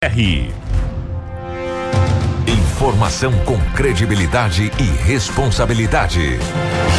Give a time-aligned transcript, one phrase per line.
[0.00, 0.48] R.
[2.46, 6.38] Informação com credibilidade e responsabilidade.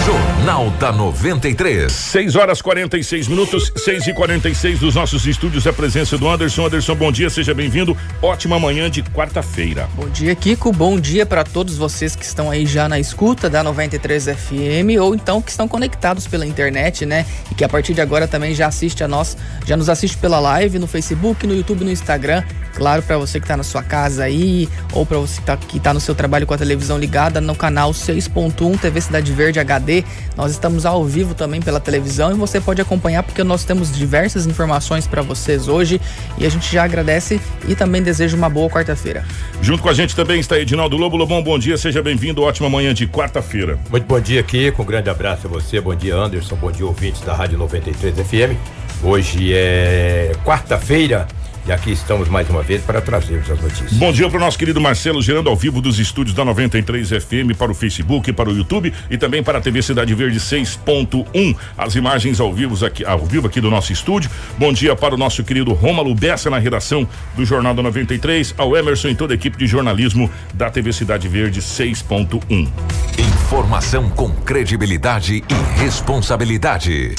[0.05, 1.89] Jornal da 93.
[1.89, 5.65] 6 horas 46 minutos, 6 e 46 dos nossos estúdios.
[5.65, 6.65] A presença do Anderson.
[6.65, 7.95] Anderson, bom dia, seja bem-vindo.
[8.21, 9.87] Ótima manhã de quarta-feira.
[9.95, 10.73] Bom dia, Kiko.
[10.73, 15.15] Bom dia para todos vocês que estão aí já na escuta da 93 FM ou
[15.15, 17.25] então que estão conectados pela internet, né?
[17.49, 20.41] E que a partir de agora também já assiste a nós, já nos assiste pela
[20.41, 22.43] live no Facebook, no YouTube, no Instagram.
[22.79, 25.79] Claro, para você que está na sua casa aí ou para você que tá, que
[25.81, 30.05] tá no seu trabalho com a televisão ligada no canal 6.1 TV Cidade Verde HD.
[30.37, 34.47] Nós estamos ao vivo também pela televisão e você pode acompanhar porque nós temos diversas
[34.47, 35.99] informações para vocês hoje
[36.37, 39.25] e a gente já agradece e também deseja uma boa quarta-feira.
[39.61, 41.17] Junto com a gente também está Edinaldo Lobo.
[41.17, 42.43] Lobão, bom dia, seja bem-vindo.
[42.43, 43.77] Ótima manhã de quarta-feira.
[43.91, 45.81] Muito bom dia aqui, com um grande abraço a você.
[45.81, 46.55] Bom dia, Anderson.
[46.55, 48.55] Bom dia, ouvintes da Rádio 93 FM.
[49.03, 51.27] Hoje é quarta-feira.
[51.69, 53.93] E aqui estamos mais uma vez para trazermos as notícias.
[53.93, 57.55] Bom dia para o nosso querido Marcelo, gerando ao vivo dos estúdios da 93 FM
[57.55, 61.55] para o Facebook, para o YouTube e também para a TV Cidade Verde 6.1.
[61.77, 64.31] As imagens ao vivo aqui, ao vivo aqui do nosso estúdio.
[64.57, 68.75] Bom dia para o nosso querido Rômulo Bessa na redação do Jornal da 93, ao
[68.75, 72.67] Emerson e toda a equipe de jornalismo da TV Cidade Verde 6.1.
[73.19, 77.13] Informação com credibilidade e responsabilidade.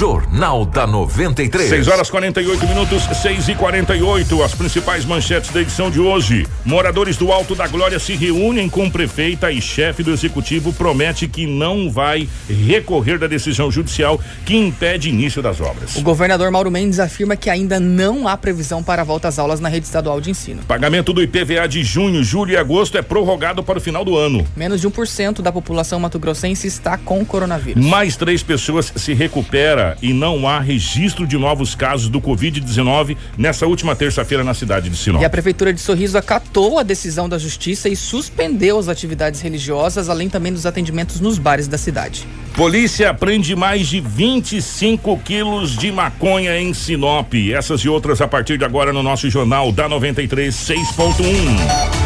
[0.00, 1.68] Jornal da 93.
[1.68, 6.46] 6 horas 48 minutos, 6 e 48 As principais manchetes da edição de hoje.
[6.64, 11.46] Moradores do Alto da Glória se reúnem com prefeita e chefe do executivo promete que
[11.46, 15.94] não vai recorrer da decisão judicial que impede início das obras.
[15.96, 19.60] O governador Mauro Mendes afirma que ainda não há previsão para a volta às aulas
[19.60, 20.62] na rede estadual de ensino.
[20.62, 24.48] Pagamento do IPVA de junho, julho e agosto é prorrogado para o final do ano.
[24.56, 27.84] Menos de 1% da população mato-grossense está com coronavírus.
[27.84, 33.66] Mais três pessoas se recuperam e não há registro de novos casos do Covid-19 nessa
[33.66, 35.22] última terça-feira na cidade de Sinop.
[35.22, 40.08] E a Prefeitura de Sorriso acatou a decisão da Justiça e suspendeu as atividades religiosas,
[40.08, 42.26] além também dos atendimentos nos bares da cidade.
[42.54, 47.32] Polícia prende mais de 25 quilos de maconha em Sinop.
[47.34, 52.00] Essas e outras a partir de agora no nosso jornal da 93 6.1.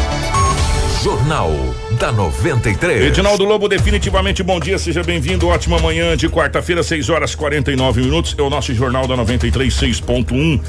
[1.03, 1.51] Jornal
[1.95, 3.05] da 93.
[3.05, 5.47] Edinaldo Lobo, definitivamente bom dia, seja bem-vindo.
[5.47, 8.35] Ótima manhã de quarta-feira, 6 horas 49 minutos.
[8.37, 10.61] É o nosso Jornal da 93 6.1.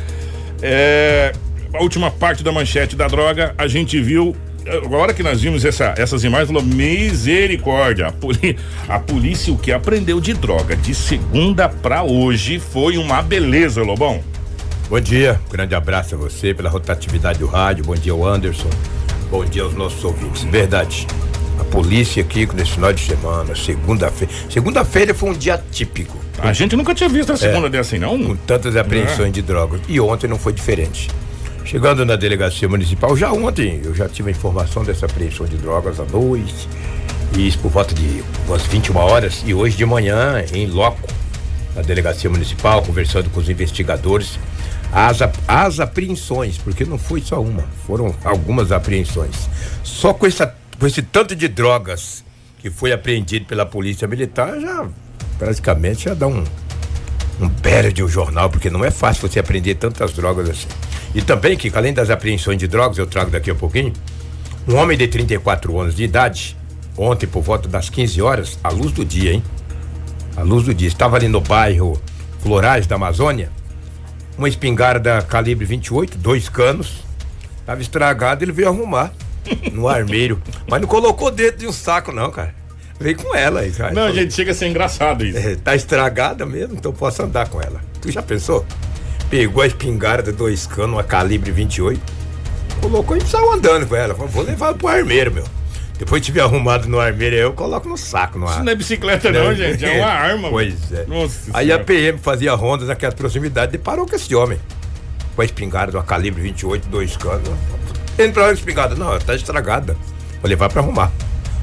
[0.62, 1.32] É,
[1.74, 4.34] a última parte da manchete da droga, a gente viu
[4.66, 8.56] agora que nós vimos essa, essas imagens, falou, misericórdia, a, poli,
[8.88, 14.22] a polícia o que aprendeu de droga de segunda para hoje foi uma beleza, Lobão.
[14.88, 18.70] Bom dia, grande abraço a você pela rotatividade do rádio, bom dia ao Anderson,
[19.30, 20.44] Bom dia aos nossos ouvintes.
[20.44, 21.06] Verdade.
[21.58, 24.32] A polícia aqui nesse final de semana, segunda-feira.
[24.48, 26.16] Segunda-feira foi um dia típico.
[26.38, 28.22] A gente nunca tinha visto a segunda é, dessa, não?
[28.22, 29.30] Com tantas apreensões é.
[29.30, 29.80] de drogas.
[29.88, 31.08] E ontem não foi diferente.
[31.64, 35.98] Chegando na delegacia municipal, já ontem eu já tive a informação dessa apreensão de drogas
[35.98, 36.68] à noite.
[37.36, 39.42] E isso por volta de umas 21 horas.
[39.44, 41.08] E hoje de manhã, em loco,
[41.74, 44.38] na delegacia municipal, conversando com os investigadores
[44.92, 49.48] as, as apreensões, porque não foi só uma, foram algumas apreensões.
[49.82, 52.24] Só com, essa, com esse tanto de drogas
[52.58, 54.86] que foi apreendido pela polícia militar, já
[55.38, 56.42] praticamente já dá um,
[57.40, 60.68] um perde o jornal, porque não é fácil você apreender tantas drogas assim.
[61.14, 63.92] E também que, além das apreensões de drogas, eu trago daqui a pouquinho,
[64.68, 66.56] um homem de 34 anos de idade,
[66.96, 69.42] ontem por volta das 15 horas, à luz do dia, hein?
[70.36, 72.00] À luz do dia, estava ali no bairro
[72.40, 73.50] Florais da Amazônia,
[74.36, 77.04] uma espingarda calibre 28, dois canos.
[77.64, 79.12] Tava estragado, ele veio arrumar
[79.72, 80.40] no armeiro.
[80.68, 82.54] Mas não colocou dentro de um saco, não, cara.
[82.98, 83.92] Veio com ela aí, cara.
[83.92, 85.38] Não, gente, chega a ser engraçado isso.
[85.38, 87.80] É, tá estragada mesmo, então posso andar com ela.
[88.00, 88.64] Tu já pensou?
[89.28, 92.00] Pegou a espingarda, dois canos, uma calibre 28,
[92.80, 94.14] colocou e saiu andando com ela.
[94.14, 95.44] Falou, vou levar pro armeiro, meu.
[95.98, 98.38] Depois tiver arrumado no armeiro, eu coloco no saco.
[98.38, 99.84] No Isso não é bicicleta, não, não gente.
[99.84, 100.50] É uma arma.
[100.50, 101.04] Pois é.
[101.06, 101.82] Nossa Aí senhora.
[101.82, 104.58] a PM fazia rondas naquela proximidade e parou com esse homem.
[105.34, 107.48] Com a espingarda, uma calibre 28, dois canos.
[108.18, 108.94] Entra pra lá espingarda.
[108.94, 109.96] Não, tá estragada.
[110.42, 111.10] Vou levar pra arrumar.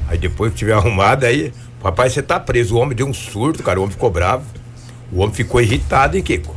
[0.08, 2.74] Aí depois que tiver arrumado, aí, papai, você tá preso.
[2.76, 3.78] O homem deu um surto, cara.
[3.78, 4.44] O homem ficou bravo.
[5.12, 6.54] O homem ficou irritado, hein, Kiko?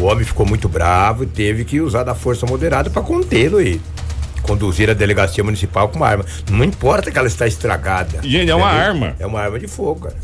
[0.00, 3.78] O homem ficou muito bravo e teve que usar da força moderada para contê-lo aí
[4.42, 6.24] conduzir a delegacia municipal com uma arma.
[6.50, 8.20] Não importa que ela está estragada.
[8.22, 9.14] Gente, é uma arma.
[9.18, 10.16] É uma arma de fogo, cara.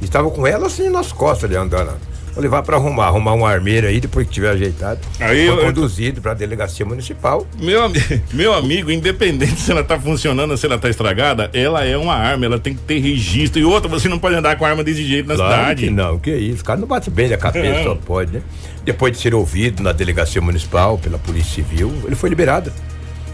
[0.00, 1.92] Estava com ela assim nas costas ali andando.
[2.34, 4.98] Vou levar para arrumar, arrumar um armeiro aí, depois que tiver ajeitado.
[5.20, 7.46] Aí eu, conduzido para a delegacia municipal.
[7.60, 7.82] Meu,
[8.32, 12.14] meu amigo, independente se ela tá funcionando ou se ela tá estragada, ela é uma
[12.14, 13.60] arma, ela tem que ter registro.
[13.60, 15.84] E outra, você não pode andar com arma desse jeito na claro cidade.
[15.84, 16.62] Que não, que isso.
[16.62, 17.84] O cara não bate bem na cabeça, é.
[17.84, 18.42] só pode, né?
[18.82, 22.72] Depois de ser ouvido na delegacia municipal pela Polícia Civil, ele foi liberado.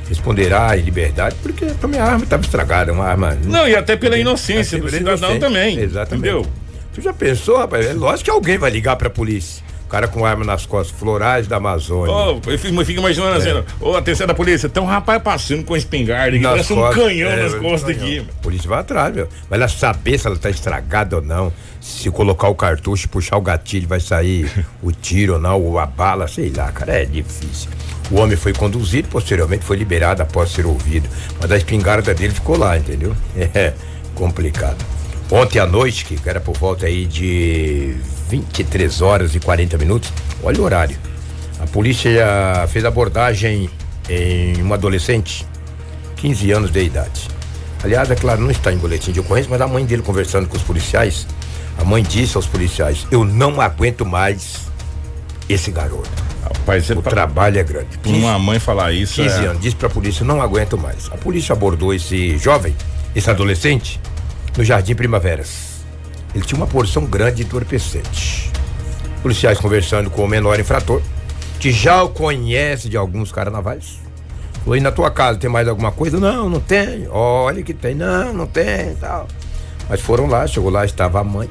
[0.09, 3.37] Responderá em liberdade, porque a minha arma estava estragada, uma arma.
[3.45, 5.79] Não, e até pela inocência do cidadão também.
[5.79, 6.29] Exatamente.
[6.29, 6.47] Entendeu?
[6.95, 7.87] Tu já pensou, rapaz?
[7.87, 9.63] É lógico que alguém vai ligar pra polícia.
[9.85, 12.13] O cara com arma nas costas, florais da Amazônia.
[12.13, 15.65] Ô, eu fico, eu fico imaginando assim, ô, atenção da polícia, tem um rapaz passando
[15.65, 18.19] com espingarda aqui, parece um canhão é, nas um costas canhão.
[18.19, 18.31] aqui.
[18.39, 19.29] A polícia vai atrás, meu.
[19.49, 21.51] Vai lá saber se ela tá estragada ou não.
[21.81, 24.51] Se colocar o cartucho, puxar o gatilho, vai sair
[24.83, 27.71] o tiro ou não, ou a bala, sei lá, cara, é difícil.
[28.11, 31.09] O homem foi conduzido, posteriormente foi liberado após ser ouvido.
[31.41, 33.15] Mas a espingarda dele ficou lá, entendeu?
[33.55, 33.75] É
[34.15, 34.85] complicado.
[35.31, 37.95] Ontem à noite, que era por volta aí de
[38.31, 40.97] 23 horas e 40 minutos, olha o horário.
[41.61, 42.25] A polícia
[42.69, 43.69] fez abordagem
[44.09, 45.47] em uma adolescente
[46.17, 47.29] 15 anos de idade.
[47.83, 50.57] Aliás, é claro, não está em boletim de ocorrência, mas a mãe dele conversando com
[50.57, 51.27] os policiais,
[51.79, 54.67] a mãe disse aos policiais: Eu não aguento mais
[55.49, 56.11] esse garoto.
[56.43, 57.99] Rapaz, O pra- trabalho é grande.
[57.99, 59.15] pra uma mãe falar isso.
[59.23, 61.07] 15 é- anos, disse pra polícia: Não aguento mais.
[61.13, 62.75] A polícia abordou esse jovem,
[63.15, 64.01] esse adolescente,
[64.57, 65.69] no Jardim Primaveras.
[66.35, 68.51] Ele tinha uma porção grande de entorpecente.
[69.23, 71.01] Policiais conversando com o menor infrator,
[71.59, 73.99] que já o conhece de alguns carnavais.
[74.65, 76.21] Foi na tua casa, tem mais alguma coisa?
[76.21, 77.09] Não, não tem.
[77.11, 77.95] Olha que tem.
[77.95, 79.27] Não, não tem tal.
[79.89, 81.49] Mas foram lá, chegou lá, estava a mãe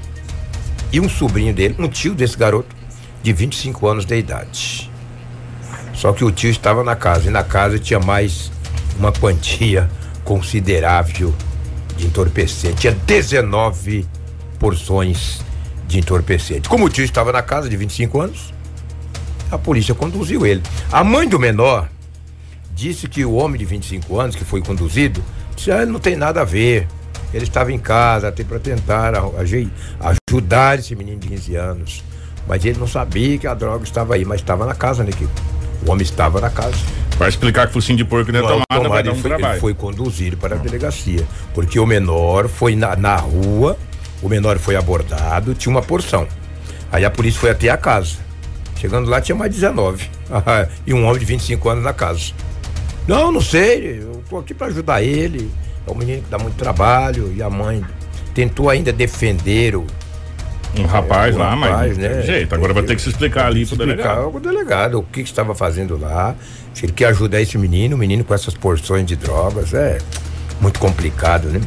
[0.98, 2.76] e um sobrinho dele, um tio desse garoto,
[3.22, 4.92] de 25 anos de idade.
[5.94, 8.52] Só que o tio estava na casa e na casa tinha mais
[8.98, 9.90] uma quantia
[10.24, 11.34] considerável
[11.96, 12.82] de entorpecente.
[12.82, 14.08] Tinha 19
[14.60, 15.42] porções
[15.88, 16.68] de entorpecente.
[16.68, 18.54] Como o tio estava na casa de 25 anos,
[19.52, 20.64] a polícia conduziu ele.
[20.92, 21.90] A mãe do menor
[22.74, 25.24] disse que o homem de 25 anos que foi conduzido
[25.56, 26.88] disse, ah, não tem nada a ver.
[27.34, 29.14] Ele estava em casa até para tentar
[30.30, 32.04] ajudar esse menino de 15 anos.
[32.48, 35.32] Mas ele não sabia que a droga estava aí, mas estava na casa, né, Kiko?
[35.86, 36.78] O homem estava na casa.
[37.18, 39.32] Vai explicar que focinho de porco dentro da Não, tomada vai dar um ele, foi,
[39.32, 39.60] ele trabalho.
[39.60, 41.26] foi conduzido para a delegacia.
[41.54, 43.78] Porque o menor foi na, na rua,
[44.22, 46.28] o menor foi abordado, tinha uma porção.
[46.92, 48.16] Aí a polícia foi até a casa.
[48.78, 50.10] Chegando lá tinha mais 19.
[50.86, 52.32] e um homem de 25 anos na casa.
[53.08, 55.50] Não, não sei, eu tô aqui para ajudar ele.
[55.88, 57.34] É um menino que dá muito trabalho.
[57.36, 57.84] E a mãe
[58.34, 59.86] tentou ainda defender o,
[60.78, 62.22] Um rapaz o lá, mas rapaz, teve né?
[62.22, 62.54] jeito.
[62.54, 64.20] Agora vai ter que se explicar ali pro explicar delegado.
[64.36, 66.36] ao delegado o que, que estava fazendo lá,
[66.74, 69.98] se ele quer ajudar esse menino, o menino com essas porções de drogas, é
[70.62, 71.62] muito complicado, né?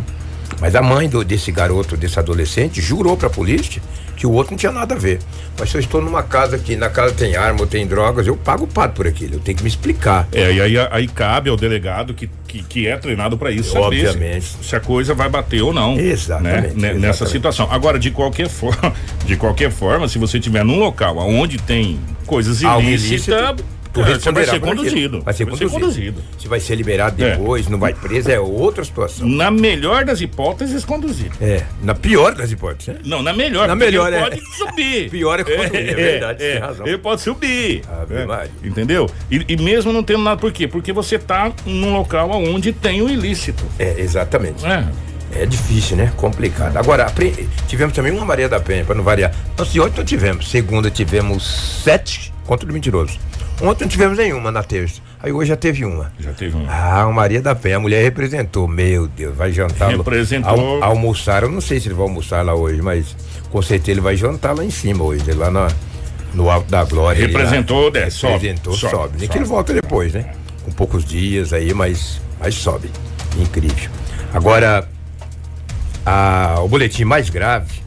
[0.60, 3.80] Mas a mãe do- desse garoto, desse adolescente, jurou pra polícia
[4.20, 5.18] que o outro não tinha nada a ver.
[5.58, 8.36] Mas se eu estou numa casa que na casa tem arma ou tem drogas, eu
[8.36, 10.28] pago o pato por aquilo, eu tenho que me explicar.
[10.30, 14.00] É, e aí, aí cabe ao delegado que, que, que é treinado para isso saber
[14.02, 14.44] se- Obviamente.
[14.62, 15.98] Se, a coisa vai bater ou não.
[15.98, 16.88] Exatamente, né?
[16.88, 17.32] Né- Nessa exatamente.
[17.32, 17.68] situação.
[17.72, 18.92] Agora, de qualquer forma,
[19.24, 23.56] de qualquer forma, se você estiver num local onde tem coisas ilícitas,
[23.96, 25.20] é, você vai ser conduzido.
[25.22, 26.22] Vai ser conduzido.
[26.38, 27.30] Se vai ser liberado É.
[27.32, 29.28] depois, não vai preso, é outra situação.
[29.28, 31.34] Na melhor das hipóteses, conduzido.
[31.40, 33.00] É, na pior das hipóteses, né?
[33.04, 33.66] Não, na melhor.
[33.66, 34.20] Na melhor, ele é.
[34.20, 35.10] pode subir.
[35.10, 36.86] Pior é conduzir, é verdade, tem razão.
[36.86, 37.82] Ele pode subir.
[38.08, 38.24] Né?
[38.24, 38.50] Maria.
[38.62, 39.08] Entendeu?
[39.30, 40.68] E, e mesmo não tendo nada, por quê?
[40.68, 43.64] Porque você tá num local onde tem o ilícito.
[43.78, 44.64] É, exatamente.
[44.64, 44.84] É.
[45.32, 46.12] É difícil, né?
[46.16, 46.76] Complicado.
[46.76, 47.06] Agora,
[47.68, 49.32] tivemos também uma Maria da Penha, para não variar.
[49.70, 50.50] De ontem não tivemos.
[50.50, 53.18] Segunda tivemos sete contra o mentiroso.
[53.62, 55.00] Ontem não tivemos nenhuma na terça.
[55.22, 56.10] Aí hoje já teve uma.
[56.18, 56.64] Já teve um.
[56.68, 58.66] Ah, o Maria da Penha, a mulher representou.
[58.66, 59.90] Meu Deus, vai jantar.
[59.90, 60.82] Representou.
[60.82, 63.14] Al, almoçar, eu não sei se ele vai almoçar lá hoje, mas
[63.50, 65.68] com certeza ele vai jantar lá em cima hoje, lá na,
[66.32, 67.20] no Alto da Glória.
[67.20, 67.26] lá.
[67.26, 69.10] Representou, desce, sobe, Representou, sobe, sobe.
[69.18, 69.38] Nem que sobe.
[69.38, 70.32] ele volta depois, né?
[70.64, 72.90] Com poucos dias aí, mas, mas sobe.
[73.38, 73.90] Incrível.
[74.32, 74.88] Agora,
[76.06, 77.80] a- o boletim mais grave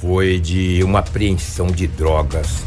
[0.00, 2.64] foi de uma apreensão de drogas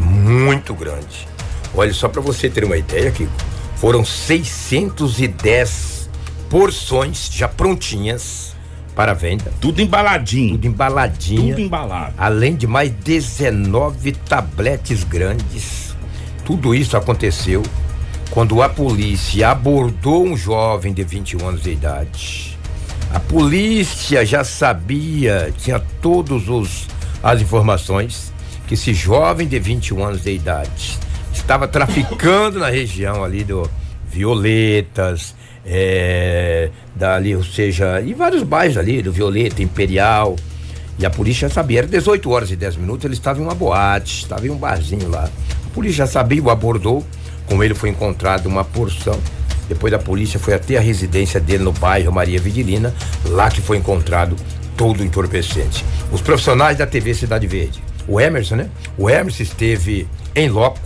[0.00, 1.28] muito grande.
[1.74, 3.30] Olha, só para você ter uma ideia, Kiko,
[3.76, 6.08] foram 610
[6.48, 8.54] porções já prontinhas
[8.94, 10.52] para venda, Tudo embaladinho.
[10.56, 11.54] tudo embaladinha.
[11.54, 12.14] Tudo embalado.
[12.18, 15.94] Além de mais 19 tabletes grandes.
[16.44, 17.62] Tudo isso aconteceu
[18.30, 22.58] quando a polícia abordou um jovem de 21 anos de idade.
[23.14, 26.88] A polícia já sabia, tinha todos os
[27.22, 28.29] as informações
[28.70, 30.96] que esse jovem de 21 anos de idade
[31.32, 33.68] estava traficando na região ali do
[34.08, 35.34] Violetas,
[35.66, 40.36] é, dali, ou seja, em vários bairros ali, do Violeta, Imperial.
[41.00, 43.56] E a polícia já sabia, era 18 horas e 10 minutos, ele estava em uma
[43.56, 45.28] boate, estava em um barzinho lá.
[45.66, 47.04] A polícia já sabia, o abordou,
[47.46, 49.18] com ele foi encontrado uma porção.
[49.68, 53.78] Depois a polícia foi até a residência dele no bairro Maria Vidilina, lá que foi
[53.78, 54.36] encontrado
[54.76, 55.84] todo entorpecente.
[56.12, 58.70] Os profissionais da TV Cidade Verde, o Emerson, né?
[58.98, 60.80] O Emerson esteve em loco,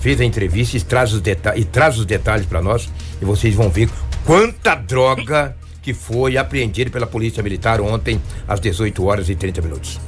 [0.00, 2.88] fez a entrevista e traz os, deta e traz os detalhes para nós
[3.20, 3.90] e vocês vão ver
[4.24, 10.00] quanta droga que foi apreendida pela Polícia Militar ontem às 18 horas e 30 minutos.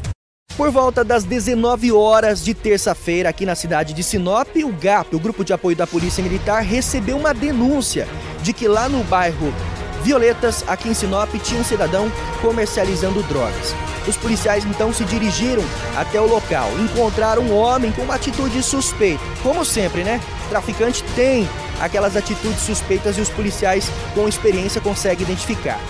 [0.57, 5.19] Por volta das 19 horas de terça-feira, aqui na cidade de Sinop, o GAP, o
[5.19, 8.07] Grupo de Apoio da Polícia Militar, recebeu uma denúncia
[8.41, 9.53] de que lá no bairro
[10.05, 13.75] Violetas, aqui em Sinop, tinha um cidadão comercializando drogas.
[14.07, 15.65] Os policiais então se dirigiram
[15.97, 19.23] até o local, encontraram um homem com uma atitude suspeita.
[19.43, 20.21] Como sempre, né?
[20.47, 21.49] O traficante tem
[21.81, 25.81] aquelas atitudes suspeitas e os policiais com experiência conseguem identificar.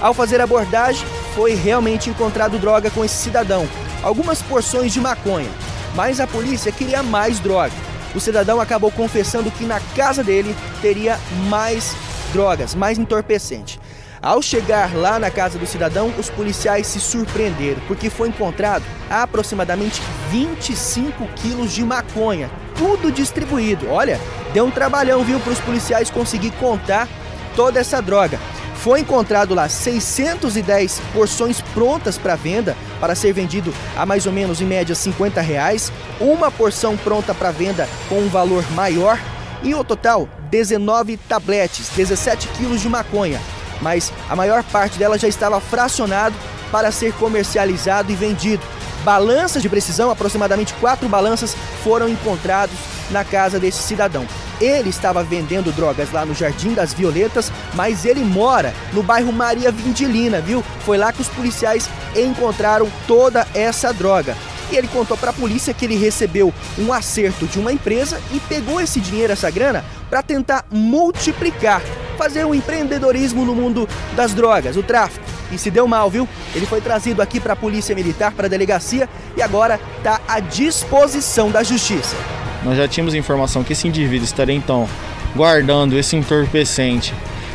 [0.00, 3.68] Ao fazer a abordagem, foi realmente encontrado droga com esse cidadão,
[4.02, 5.50] algumas porções de maconha,
[5.94, 7.74] mas a polícia queria mais droga.
[8.14, 11.94] O cidadão acabou confessando que na casa dele teria mais
[12.32, 13.78] drogas, mais entorpecente.
[14.22, 20.02] Ao chegar lá na casa do cidadão, os policiais se surpreenderam, porque foi encontrado aproximadamente
[20.30, 23.88] 25 quilos de maconha, tudo distribuído.
[23.88, 24.20] Olha,
[24.52, 27.08] deu um trabalhão, viu, para os policiais conseguir contar
[27.56, 28.38] toda essa droga.
[28.74, 34.60] Foi encontrado lá 610 porções prontas para venda, para ser vendido a mais ou menos
[34.60, 39.18] em média 50 reais, uma porção pronta para venda com um valor maior
[39.62, 43.40] e o total 19 tabletes, 17 quilos de maconha,
[43.80, 46.34] mas a maior parte dela já estava fracionado
[46.70, 48.62] para ser comercializado e vendido.
[49.04, 52.76] Balanças de precisão, aproximadamente quatro balanças, foram encontrados
[53.10, 54.26] na casa desse cidadão.
[54.60, 59.72] Ele estava vendendo drogas lá no Jardim das Violetas, mas ele mora no bairro Maria
[59.72, 60.62] Vindilina, viu?
[60.84, 64.36] Foi lá que os policiais encontraram toda essa droga.
[64.70, 68.38] E ele contou para a polícia que ele recebeu um acerto de uma empresa e
[68.38, 71.82] pegou esse dinheiro, essa grana, para tentar multiplicar,
[72.20, 75.24] fazer um empreendedorismo no mundo das drogas, o tráfico.
[75.50, 76.28] E se deu mal, viu?
[76.54, 80.38] Ele foi trazido aqui para a Polícia Militar, para a delegacia e agora está à
[80.38, 82.14] disposição da Justiça.
[82.62, 84.86] Nós já tínhamos informação que esse indivíduo estaria então
[85.34, 87.14] guardando esse entorpecente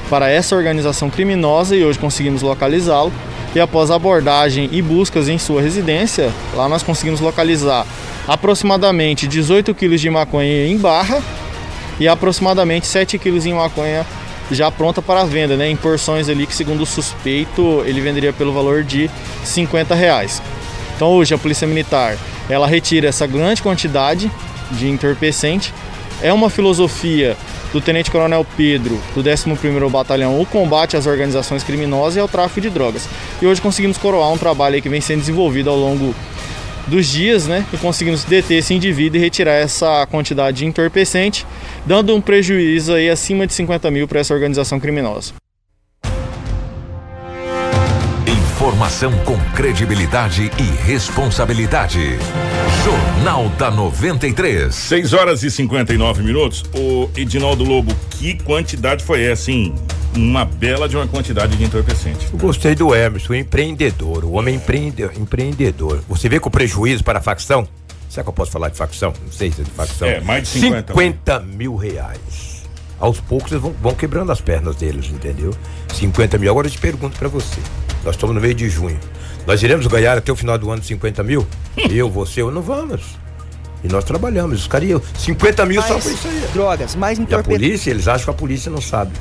[0.09, 3.13] para essa organização criminosa e hoje conseguimos localizá-lo.
[3.53, 7.85] E após abordagem e buscas em sua residência, lá nós conseguimos localizar
[8.27, 11.21] aproximadamente 18 quilos de maconha em barra
[11.99, 14.03] e aproximadamente 7 quilos de maconha
[14.51, 18.53] já pronta para venda, né, em porções ali que segundo o suspeito ele venderia pelo
[18.53, 19.09] valor de
[19.43, 20.41] 50 reais.
[20.95, 22.17] Então hoje a polícia militar
[22.49, 24.31] ela retira essa grande quantidade
[24.71, 25.73] de entorpecente.
[26.21, 27.35] É uma filosofia
[27.73, 32.61] do Tenente Coronel Pedro, do 11º Batalhão, o combate às organizações criminosas e ao tráfico
[32.61, 33.09] de drogas.
[33.41, 36.15] E hoje conseguimos coroar um trabalho que vem sendo desenvolvido ao longo
[36.87, 37.65] dos dias, né?
[37.73, 41.45] E conseguimos deter esse indivíduo e retirar essa quantidade de entorpecente,
[41.85, 45.33] dando um prejuízo aí acima de 50 mil para essa organização criminosa.
[48.55, 52.17] Informação com credibilidade e responsabilidade.
[52.83, 54.73] Jornal da 93.
[54.73, 56.63] 6 horas e 59 minutos.
[56.73, 59.73] O Edinaldo Lobo, que quantidade foi essa, hein?
[60.15, 62.29] Uma bela de uma quantidade de entorpecente.
[62.31, 66.01] Eu gostei do Emerson, o empreendedor, o homem empreende, empreendedor.
[66.07, 67.67] Você vê que o prejuízo para a facção,
[68.09, 69.13] será que eu posso falar de facção?
[69.23, 70.07] Não sei se é de facção.
[70.07, 70.93] É, mais de 50.
[70.93, 72.63] 50 mil reais.
[72.97, 75.53] Aos poucos eles vão, vão quebrando as pernas deles, entendeu?
[75.93, 76.49] 50 mil.
[76.49, 77.59] Agora eu te pergunto para você.
[78.05, 78.99] Nós estamos no meio de junho.
[79.45, 81.45] Nós iremos ganhar até o final do ano 50 mil?
[81.91, 83.01] eu, você, eu não vamos.
[83.83, 84.61] E nós trabalhamos.
[84.61, 86.47] Os caras 50 mil mais só por isso aí.
[86.53, 89.11] Drogas, mais E a polícia, eles acham que a polícia não sabe.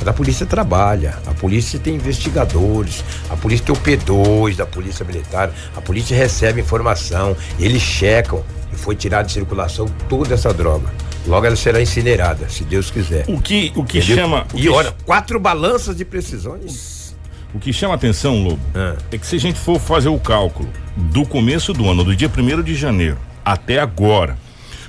[0.00, 5.04] Mas a polícia trabalha, a polícia tem investigadores, a polícia tem o P2 da Polícia
[5.04, 8.42] Militar, a polícia recebe informação, eles checam
[8.72, 10.88] e foi tirada de circulação toda essa droga.
[11.26, 13.26] Logo ela será incinerada, se Deus quiser.
[13.28, 14.16] O que, o que Entendeu?
[14.16, 14.46] chama.
[14.54, 17.14] O E que, olha, quatro balanças de precisões.
[17.54, 18.96] o que chama atenção, Lobo, Ah.
[19.12, 22.28] é que se a gente for fazer o cálculo do começo do ano, do dia
[22.28, 24.38] 1 de janeiro até agora,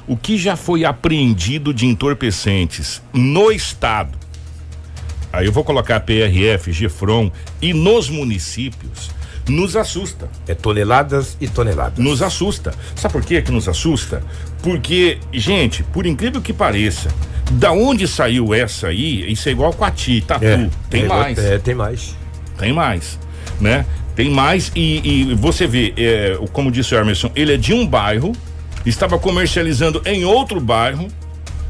[0.08, 4.18] o que já foi apreendido de entorpecentes no estado,
[5.32, 9.12] aí eu vou colocar PRF, GFROM e nos municípios,
[9.48, 10.30] nos assusta.
[10.48, 11.98] É toneladas e toneladas.
[11.98, 12.74] Nos assusta.
[12.96, 14.24] Sabe por quê que nos assusta?
[14.62, 17.10] Porque, gente, por incrível que pareça,
[17.52, 20.70] da onde saiu essa aí, isso é igual Quati, Tatu.
[20.90, 21.38] tem é, mais.
[21.38, 22.16] É, tem mais.
[22.58, 23.20] Tem mais,
[23.60, 23.86] né?
[24.16, 27.88] Tem mais e, e você vê, é, como disse o Emerson, ele é de um
[27.88, 28.34] bairro,
[28.86, 31.08] estava comercializando em outro bairro,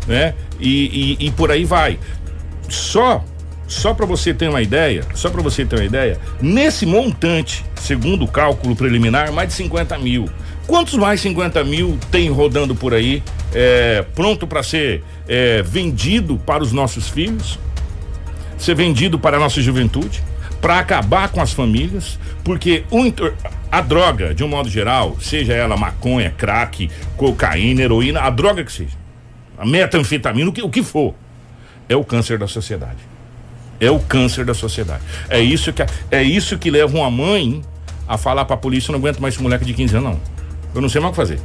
[0.08, 0.34] né?
[0.60, 2.00] E, e, e por aí vai.
[2.68, 3.24] Só,
[3.71, 8.25] só para você ter uma ideia, só para você ter uma ideia, nesse montante, segundo
[8.25, 10.29] o cálculo preliminar, mais de 50 mil.
[10.67, 13.23] Quantos mais 50 mil tem rodando por aí,
[13.53, 17.57] é, pronto para ser é, vendido para os nossos filhos?
[18.61, 20.23] ser vendido para a nossa juventude,
[20.61, 22.83] para acabar com as famílias, porque
[23.71, 28.71] a droga, de um modo geral, seja ela maconha, crack, cocaína, heroína, a droga que
[28.71, 28.95] seja.
[29.57, 31.15] a metanfetamina, o que, o que for.
[31.89, 33.11] É o câncer da sociedade.
[33.81, 35.01] É o câncer da sociedade.
[35.27, 37.63] É isso que, é isso que leva uma mãe
[38.07, 40.21] a falar pra polícia: eu não aguento mais esse moleque de 15 anos, não.
[40.75, 41.39] Eu não sei mais o que fazer.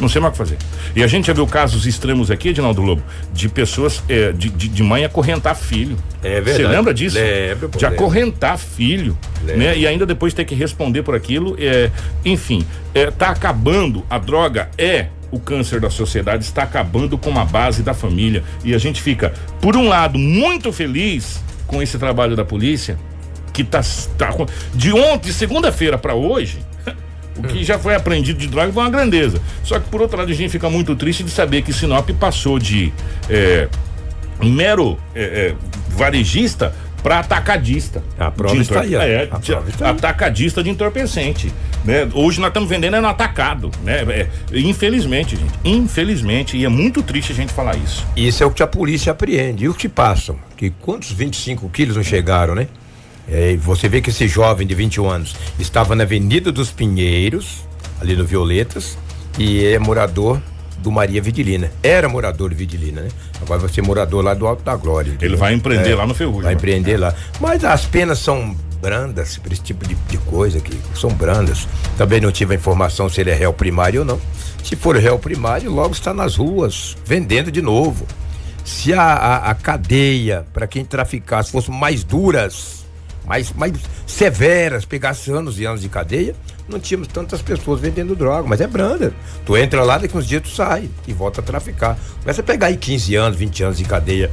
[0.00, 0.58] Não sei mais o que fazer.
[0.94, 4.68] E a gente já viu casos extremos aqui, Edinaldo Lobo, de pessoas, é, de, de,
[4.68, 5.96] de, mãe acorrentar filho.
[6.22, 6.56] É verdade.
[6.56, 7.18] Você lembra disso?
[7.18, 9.18] Lembro, de acorrentar filho.
[9.42, 9.76] Né?
[9.76, 11.56] E ainda depois ter que responder por aquilo.
[11.58, 11.90] É,
[12.24, 14.04] enfim, é, tá acabando.
[14.08, 18.44] A droga é o câncer da sociedade, está acabando com a base da família.
[18.64, 22.98] E a gente fica, por um lado, muito feliz com esse trabalho da polícia,
[23.52, 23.80] que tá,
[24.18, 24.30] tá
[24.74, 26.58] de ontem, segunda-feira para hoje
[27.36, 29.40] o que já foi apreendido de droga foi uma grandeza.
[29.62, 32.58] Só que, por outro lado, a gente fica muito triste de saber que Sinop passou
[32.58, 32.92] de
[33.28, 33.68] é,
[34.42, 35.54] mero é, é,
[35.90, 36.74] varejista
[37.06, 38.02] para atacadista.
[38.18, 38.96] A prova está aí.
[38.96, 41.52] É, a prova está atacadista de entorpecente.
[41.84, 42.08] Né?
[42.12, 43.70] Hoje nós estamos vendendo é no atacado.
[43.84, 44.02] Né?
[44.10, 45.52] É, infelizmente, gente.
[45.64, 46.56] Infelizmente.
[46.56, 48.04] E é muito triste a gente falar isso.
[48.16, 49.66] Isso é o que a polícia apreende.
[49.66, 50.36] E o que passam?
[50.56, 52.66] Que quantos 25 quilos não chegaram, né?
[53.28, 57.64] É, você vê que esse jovem de 21 anos estava na Avenida dos Pinheiros,
[58.00, 58.98] ali no Violetas,
[59.38, 60.42] e é morador
[60.78, 61.70] do Maria Vidilina.
[61.82, 63.08] Era morador de Vidilina, né?
[63.40, 65.16] Agora vai ser morador lá do Alto da Glória.
[65.20, 66.42] Ele vai empreender é, lá no Ferrugem.
[66.42, 66.98] Vai empreender é.
[66.98, 67.14] lá.
[67.40, 71.66] Mas as penas são brandas para esse tipo de, de, coisa que são brandas.
[71.96, 74.20] Também não tive a informação se ele é réu primário ou não.
[74.62, 78.06] Se for réu primário, logo está nas ruas, vendendo de novo.
[78.64, 82.84] Se a, a, a cadeia para quem traficasse fosse mais duras,
[83.24, 83.72] mais, mais
[84.06, 86.34] severas, pegasse anos e anos de cadeia,
[86.68, 89.12] não tínhamos tantas pessoas vendendo droga, mas é branda.
[89.44, 91.98] Tu entra lá, daqui uns dias tu sai e volta a traficar.
[92.20, 94.30] Começa a pegar aí 15 anos, 20 anos de cadeia,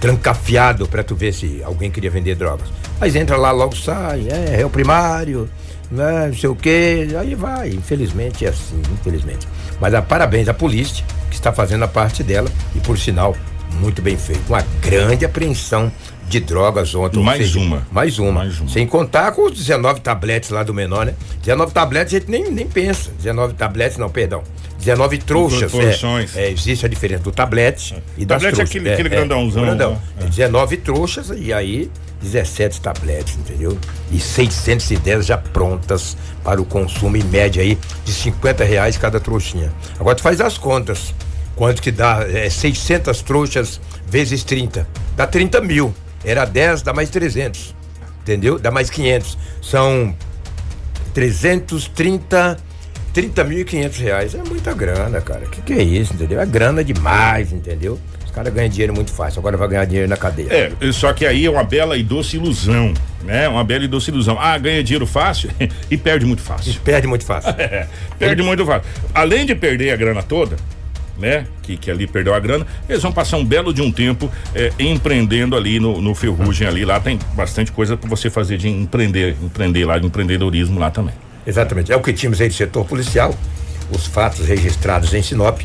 [0.00, 2.68] trancafiado para tu ver se alguém queria vender drogas.
[3.00, 5.48] Mas entra lá, logo sai, é, é o primário,
[5.90, 7.70] né, não sei o quê, aí vai.
[7.70, 9.46] Infelizmente é assim, infelizmente.
[9.80, 13.36] Mas a, parabéns à polícia, que está fazendo a parte dela, e por sinal,
[13.80, 14.42] muito bem feito.
[14.48, 15.92] Uma grande apreensão
[16.28, 17.22] de drogas ontem.
[17.22, 17.86] Mais seja, uma.
[17.90, 18.32] Mais uma.
[18.32, 18.68] Mais uma.
[18.68, 21.14] Sem contar com os 19 tabletes lá do menor, né?
[21.42, 23.10] 19 tabletes a gente nem, nem pensa.
[23.18, 24.42] 19 tabletes, não, perdão.
[24.78, 25.72] 19 trouxas.
[26.36, 28.02] É, é, existe a diferença do tablete é.
[28.18, 29.62] e das tablete é aquele, é, aquele grandãozão.
[29.62, 29.92] grandão.
[30.20, 30.26] Né?
[30.28, 30.78] 19 é.
[30.78, 31.90] trouxas e aí
[32.22, 33.76] 17 tabletes, entendeu?
[34.10, 39.72] E 610 já prontas para o consumo em média aí de 50 reais cada trouxinha.
[39.98, 41.14] Agora tu faz as contas.
[41.54, 42.24] Quanto que dá?
[42.28, 44.86] É, 600 trouxas vezes 30.
[45.16, 45.94] Dá 30 mil.
[46.24, 47.74] Era 10, dá mais 300.
[48.22, 48.58] Entendeu?
[48.58, 49.38] Dá mais 500.
[49.62, 50.14] São
[51.14, 52.58] 330
[53.16, 54.34] 30.500 reais.
[54.34, 55.46] É muita grana, cara.
[55.46, 56.38] O que, que é isso, entendeu?
[56.38, 57.98] É grana demais, entendeu?
[58.22, 59.38] Os caras ganham dinheiro muito fácil.
[59.38, 60.76] Agora vai ganhar dinheiro na cadeia.
[60.78, 62.92] É, só que aí é uma bela e doce ilusão,
[63.24, 63.48] né?
[63.48, 64.36] Uma bela e doce ilusão.
[64.38, 65.50] Ah, ganha dinheiro fácil
[65.90, 66.72] e perde muito fácil.
[66.72, 67.54] E perde muito fácil.
[67.56, 68.86] é, perde muito fácil.
[69.14, 70.56] Além de perder a grana toda,
[71.18, 71.46] né?
[71.62, 74.72] Que, que ali perdeu a grana, eles vão passar um belo de um tempo é,
[74.78, 76.84] empreendendo ali no, no Ferrugem ali.
[76.84, 81.14] Lá tem bastante coisa para você fazer de empreender, empreender lá, de empreendedorismo lá também.
[81.46, 81.92] Exatamente.
[81.92, 83.34] É o que tínhamos aí do setor policial,
[83.90, 85.60] os fatos registrados em Sinop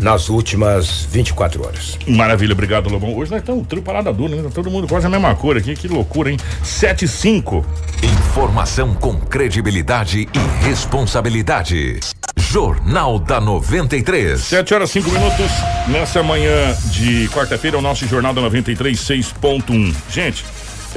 [0.00, 1.98] nas últimas 24 horas.
[2.06, 3.14] Maravilha, obrigado, Lobão.
[3.16, 4.50] Hoje nós estamos trio parada dura, né?
[4.54, 6.38] Todo mundo quase a mesma cor aqui, que loucura, hein?
[6.62, 7.66] 7 e 5.
[8.02, 11.98] Informação com credibilidade e responsabilidade.
[12.50, 14.40] Jornal da 93.
[14.40, 15.50] 7 horas 5 minutos.
[15.86, 19.94] Nessa manhã de quarta-feira, o nosso Jornal da 93 6.1.
[20.10, 20.46] Gente,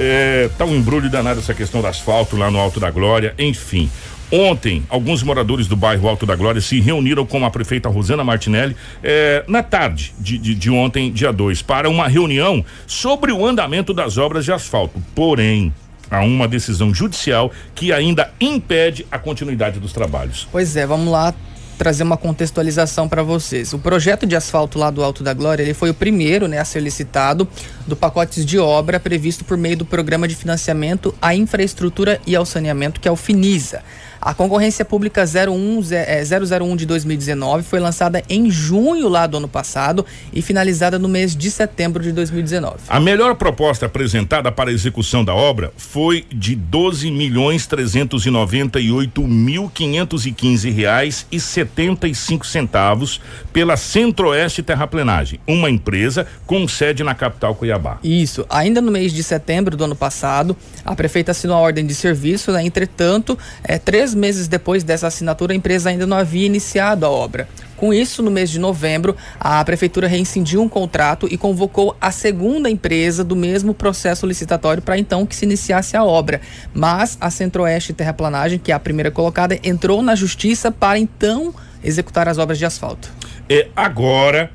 [0.00, 3.90] é, tá um embrulho danado essa questão do asfalto lá no Alto da Glória, enfim.
[4.32, 8.74] Ontem, alguns moradores do bairro Alto da Glória se reuniram com a prefeita Rosana Martinelli
[9.02, 13.92] eh, na tarde de, de, de ontem, dia 2, para uma reunião sobre o andamento
[13.92, 15.02] das obras de asfalto.
[15.14, 15.70] Porém,
[16.12, 20.46] há uma decisão judicial que ainda impede a continuidade dos trabalhos.
[20.52, 21.34] Pois é, vamos lá
[21.78, 23.72] trazer uma contextualização para vocês.
[23.72, 26.64] O projeto de asfalto lá do Alto da Glória, ele foi o primeiro, né, a
[26.64, 27.48] ser licitado
[27.86, 32.46] do pacotes de obra previsto por meio do Programa de Financiamento à Infraestrutura e ao
[32.46, 33.82] Saneamento, que é o FINISA.
[34.24, 39.48] A concorrência pública 01, é, 001 de 2019 foi lançada em junho lá do ano
[39.48, 42.82] passado e finalizada no mês de setembro de 2019.
[42.88, 49.68] A melhor proposta apresentada para a execução da obra foi de 12 milhões 398 mil
[49.68, 53.20] 515 reais e 75 centavos
[53.52, 57.98] pela Centro-Oeste Terraplenagem, uma empresa com sede na capital Cuiabá.
[58.04, 58.46] Isso.
[58.48, 62.52] Ainda no mês de setembro do ano passado, a prefeita assinou a ordem de serviço,
[62.52, 62.64] né?
[62.64, 67.10] entretanto, é, três Três meses depois dessa assinatura, a empresa ainda não havia iniciado a
[67.10, 67.48] obra.
[67.78, 72.68] Com isso, no mês de novembro, a prefeitura reincindiu um contrato e convocou a segunda
[72.68, 76.42] empresa do mesmo processo licitatório para então que se iniciasse a obra.
[76.74, 82.28] Mas a Centro-Oeste Terraplanagem, que é a primeira colocada, entrou na justiça para então executar
[82.28, 83.10] as obras de asfalto.
[83.48, 84.50] É agora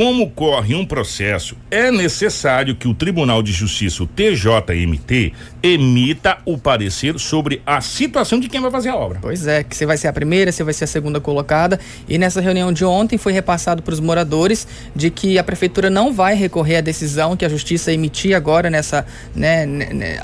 [0.00, 6.56] como corre um processo, é necessário que o Tribunal de Justiça, o TJMT, emita o
[6.56, 9.18] parecer sobre a situação de quem vai fazer a obra.
[9.20, 11.78] Pois é, que você vai ser a primeira, você vai ser a segunda colocada.
[12.08, 16.14] E nessa reunião de ontem foi repassado para os moradores de que a prefeitura não
[16.14, 19.04] vai recorrer à decisão que a justiça emitir agora nessa,
[19.36, 19.66] né,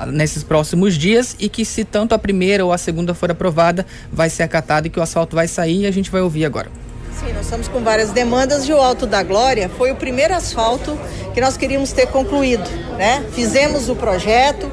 [0.06, 4.30] nesses próximos dias e que se tanto a primeira ou a segunda for aprovada, vai
[4.30, 6.85] ser acatada e que o asfalto vai sair e a gente vai ouvir agora.
[7.18, 10.98] Sim, nós estamos com várias demandas e o Alto da Glória foi o primeiro asfalto
[11.32, 13.24] que nós queríamos ter concluído, né?
[13.32, 14.70] Fizemos o projeto,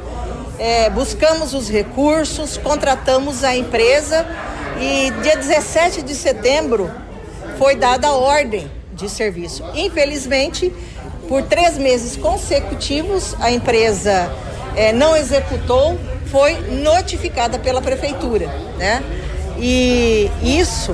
[0.60, 4.28] é, buscamos os recursos, contratamos a empresa
[4.78, 6.92] e dia 17 de setembro
[7.58, 9.64] foi dada a ordem de serviço.
[9.74, 10.70] Infelizmente,
[11.30, 14.30] por três meses consecutivos, a empresa
[14.76, 19.02] é, não executou, foi notificada pela prefeitura, né?
[19.58, 20.94] E isso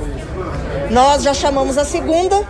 [0.90, 2.46] nós já chamamos a segunda.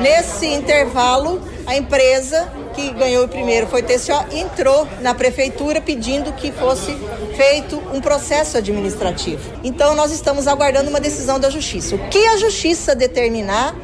[0.00, 6.50] Nesse intervalo, a empresa que ganhou o primeiro foi TCO, entrou na prefeitura pedindo que
[6.50, 6.96] fosse
[7.36, 9.40] feito um processo administrativo.
[9.62, 11.94] Então nós estamos aguardando uma decisão da justiça.
[11.94, 13.76] O que a justiça determinar,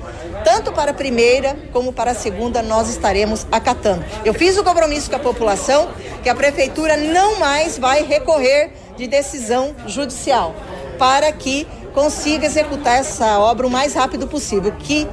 [0.44, 4.04] tanto para a primeira como para a segunda, nós estaremos acatando.
[4.24, 5.90] Eu fiz o compromisso com a população
[6.22, 10.54] que a prefeitura não mais vai recorrer de decisão judicial
[10.98, 11.66] para que
[11.98, 14.70] consiga executar essa obra o mais rápido possível.
[14.70, 15.04] Que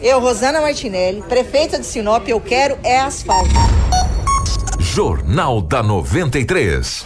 [0.00, 3.50] eu, Rosana Martinelli, prefeita de Sinop, eu quero é asfalto.
[4.78, 7.04] Jornal da 93.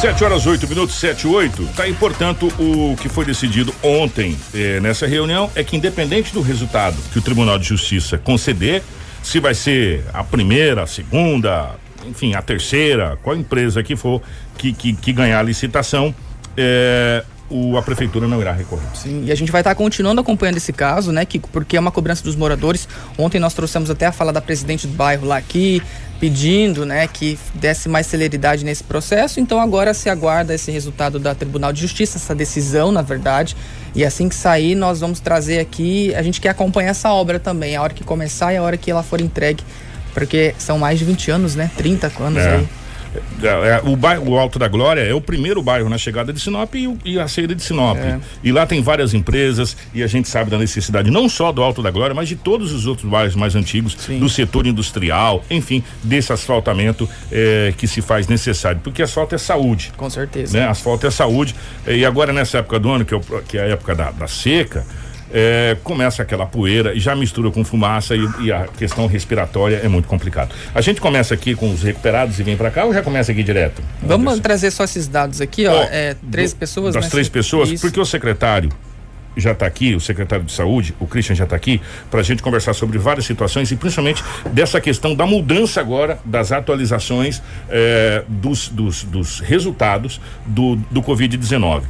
[0.00, 1.68] 7 horas 8 minutos, 7 e 8.
[1.76, 6.40] Tá aí, portanto, o que foi decidido ontem eh, nessa reunião é que, independente do
[6.40, 8.82] resultado que o Tribunal de Justiça conceder,
[9.22, 11.76] se vai ser a primeira, a segunda,
[12.06, 14.22] enfim, a terceira, qual empresa que for
[14.56, 16.12] que, que, que ganhar a licitação,
[16.56, 18.86] eh, o, a prefeitura não irá recorrer.
[18.94, 21.48] Sim, e a gente vai estar continuando acompanhando esse caso, né, Kiko?
[21.50, 22.88] Porque é uma cobrança dos moradores.
[23.18, 25.82] Ontem nós trouxemos até a fala da presidente do bairro lá aqui,
[26.18, 29.38] pedindo, né, que desse mais celeridade nesse processo.
[29.38, 33.54] Então agora se aguarda esse resultado da Tribunal de Justiça, essa decisão, na verdade.
[33.94, 36.14] E assim que sair, nós vamos trazer aqui.
[36.14, 38.90] A gente quer acompanhar essa obra também, a hora que começar e a hora que
[38.90, 39.62] ela for entregue.
[40.14, 41.70] Porque são mais de 20 anos, né?
[41.76, 42.54] 30 anos é.
[42.56, 42.68] aí.
[43.42, 46.40] É, é, o bairro o Alto da Glória é o primeiro bairro na chegada de
[46.40, 47.98] Sinop e, e a saída de Sinop.
[47.98, 48.18] É.
[48.42, 51.82] E lá tem várias empresas e a gente sabe da necessidade não só do Alto
[51.82, 54.18] da Glória, mas de todos os outros bairros mais antigos, Sim.
[54.18, 58.80] do setor industrial, enfim, desse asfaltamento é, que se faz necessário.
[58.82, 59.92] Porque asfalto é saúde.
[59.96, 60.58] Com certeza.
[60.58, 60.66] Né?
[60.66, 61.54] Asfalto é saúde.
[61.86, 64.26] E agora nessa época do ano, que é, o, que é a época da, da
[64.26, 64.86] seca,
[65.32, 69.88] é, começa aquela poeira e já mistura com fumaça e, e, a questão respiratória é
[69.88, 70.54] muito complicado.
[70.74, 73.42] A gente começa aqui com os recuperados e vem para cá ou já começa aqui
[73.42, 73.82] direto?
[74.02, 75.82] Vamos, trazer só esses dados aqui, ó.
[75.90, 76.94] é, três do, pessoas.
[76.94, 77.10] Das né?
[77.10, 77.80] três pessoas, Isso.
[77.80, 78.70] porque o secretário
[79.36, 82.42] já está aqui, o secretário de saúde, o Christian já está aqui, para a gente
[82.42, 88.68] conversar sobre várias situações e principalmente dessa questão da mudança agora das atualizações eh, dos,
[88.68, 91.82] dos, dos resultados do, do Covid-19.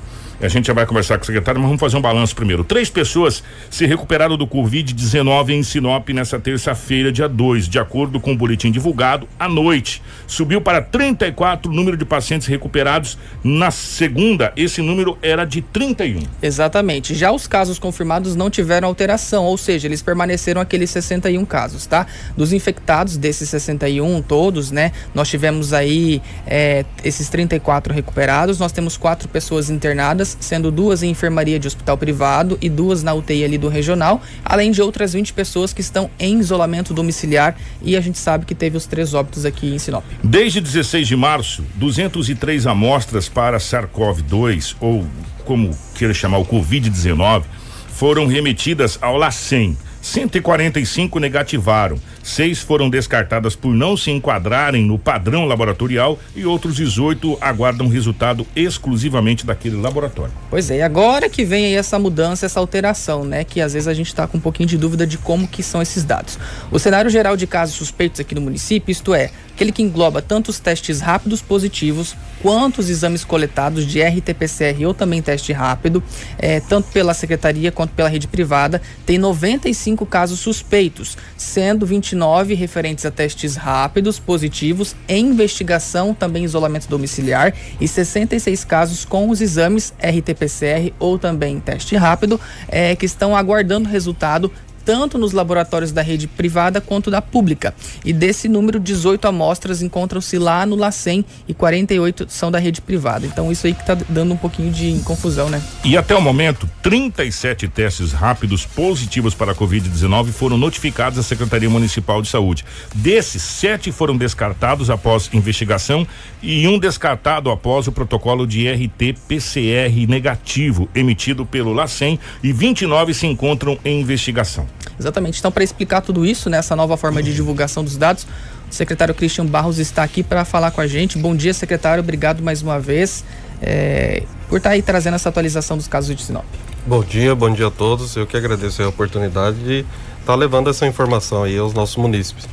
[0.43, 2.65] A gente já vai conversar com o secretário, mas vamos fazer um balanço primeiro.
[2.65, 8.33] Três pessoas se recuperaram do Covid-19 em Sinop nessa terça-feira, dia 2, de acordo com
[8.33, 10.03] o boletim divulgado à noite.
[10.27, 13.17] Subiu para 34 o número de pacientes recuperados.
[13.45, 16.25] Na segunda, esse número era de 31.
[16.43, 17.15] Exatamente.
[17.15, 22.05] Já os casos confirmados não tiveram alteração, ou seja, eles permaneceram aqueles 61 casos, tá?
[22.37, 24.91] Dos infectados, desses 61 todos, né?
[25.15, 31.11] Nós tivemos aí é, esses 34 recuperados, nós temos quatro pessoas internadas sendo duas em
[31.11, 35.33] enfermaria de hospital privado e duas na UTI ali do regional, além de outras 20
[35.33, 39.45] pessoas que estão em isolamento domiciliar e a gente sabe que teve os três óbitos
[39.45, 40.05] aqui em Sinop.
[40.23, 45.07] Desde 16 de março, 203 amostras para SARS-CoV-2 ou
[45.45, 47.42] como queira chamar o COVID-19
[47.88, 55.47] foram remetidas ao LACEN 145 negativaram, seis foram descartadas por não se enquadrarem no padrão
[55.47, 60.33] laboratorial e outros 18 aguardam resultado exclusivamente daquele laboratório.
[60.51, 63.45] Pois é, e agora que vem aí essa mudança, essa alteração, né?
[63.45, 65.81] Que às vezes a gente está com um pouquinho de dúvida de como que são
[65.81, 66.37] esses dados.
[66.71, 69.31] O cenário geral de casos suspeitos aqui no município, isto é,
[69.62, 74.92] aquele que engloba tanto os testes rápidos positivos quanto os exames coletados de RT-PCR ou
[74.92, 76.03] também teste rápido,
[76.37, 83.07] é, tanto pela secretaria quanto pela rede privada, tem 95 casos suspeitos, sendo 29 referentes
[83.07, 89.94] a testes rápidos positivos em investigação, também isolamento domiciliar, e 66 casos com os exames
[90.01, 94.51] RT-PCR ou também teste rápido, é, que estão aguardando resultado
[94.85, 97.75] tanto nos laboratórios da rede privada quanto da pública.
[98.05, 103.27] E desse número, 18 amostras encontram-se lá no LACEN e 48 são da rede privada.
[103.27, 105.62] Então isso aí que está dando um pouquinho de confusão, né?
[105.85, 111.71] E até o momento, 37 testes rápidos positivos para a Covid-19 foram notificados à Secretaria
[111.71, 112.64] Municipal de Saúde.
[112.95, 116.07] Desses, sete foram descartados após investigação
[116.42, 123.27] e um descartado após o protocolo de RT-PCR negativo emitido pelo LACEN e 29 se
[123.27, 124.66] encontram em investigação.
[124.99, 125.39] Exatamente.
[125.39, 128.27] Então, para explicar tudo isso, nessa né, nova forma de divulgação dos dados,
[128.71, 131.19] o secretário Christian Barros está aqui para falar com a gente.
[131.19, 132.03] Bom dia, secretário.
[132.03, 133.25] Obrigado mais uma vez
[133.61, 136.45] é, por estar tá aí trazendo essa atualização dos casos de Sinop.
[136.87, 138.17] Bom dia, bom dia a todos.
[138.17, 139.87] Eu que agradeço a oportunidade de estar
[140.25, 142.49] tá levando essa informação aí aos nossos munícipes.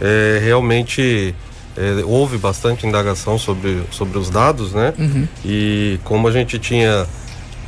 [0.00, 1.34] É, realmente
[1.76, 4.94] é, houve bastante indagação sobre, sobre os dados, né?
[4.96, 5.26] Uhum.
[5.44, 7.06] E como a gente tinha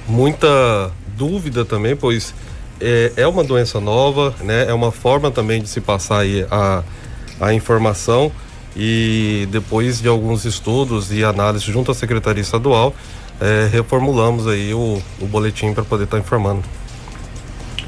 [0.07, 2.35] muita dúvida também, pois
[2.81, 4.67] é, é uma doença nova, né?
[4.69, 6.83] É uma forma também de se passar a,
[7.41, 8.31] a informação
[8.77, 12.95] e depois de alguns estudos e análises junto à Secretaria Estadual,
[13.41, 16.63] é, reformulamos aí o, o boletim para poder estar tá informando.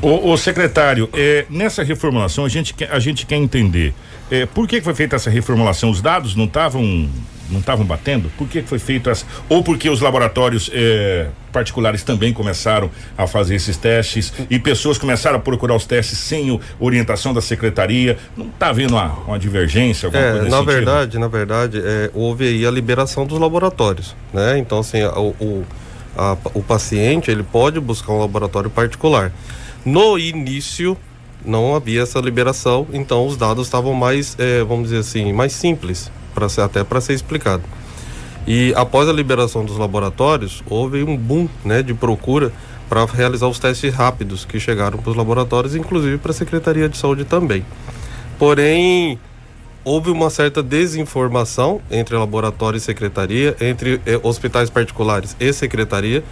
[0.01, 3.93] O, secretário, é, nessa reformulação a gente, quer, a gente quer entender
[4.31, 5.91] é, por que foi feita essa reformulação?
[5.91, 7.09] Os dados não estavam
[7.51, 8.31] não estavam batendo?
[8.37, 9.25] Por que foi feito essa?
[9.49, 15.37] Ou porque os laboratórios é, particulares também começaram a fazer esses testes e pessoas começaram
[15.37, 18.19] a procurar os testes sem orientação da secretaria?
[18.37, 20.09] Não está havendo uma, uma divergência?
[20.13, 24.59] É, na verdade, na verdade, é, houve aí a liberação dos laboratórios, né?
[24.59, 25.65] Então, assim, o, o,
[26.17, 29.33] a, o paciente ele pode buscar um laboratório particular.
[29.89, 30.99] No início,
[31.43, 36.13] não havia essa liberação, então os dados estavam mais, é, vamos dizer assim, mais simples,
[36.35, 37.63] para ser, até para ser explicado.
[38.47, 42.53] E após a liberação dos laboratórios, houve um boom né, de procura
[42.87, 46.99] para realizar os testes rápidos que chegaram para os laboratórios, inclusive para a Secretaria de
[46.99, 47.65] Saúde também.
[48.39, 49.19] Porém,
[49.83, 56.23] houve uma certa desinformação entre laboratório e secretaria, entre eh, hospitais particulares e secretaria,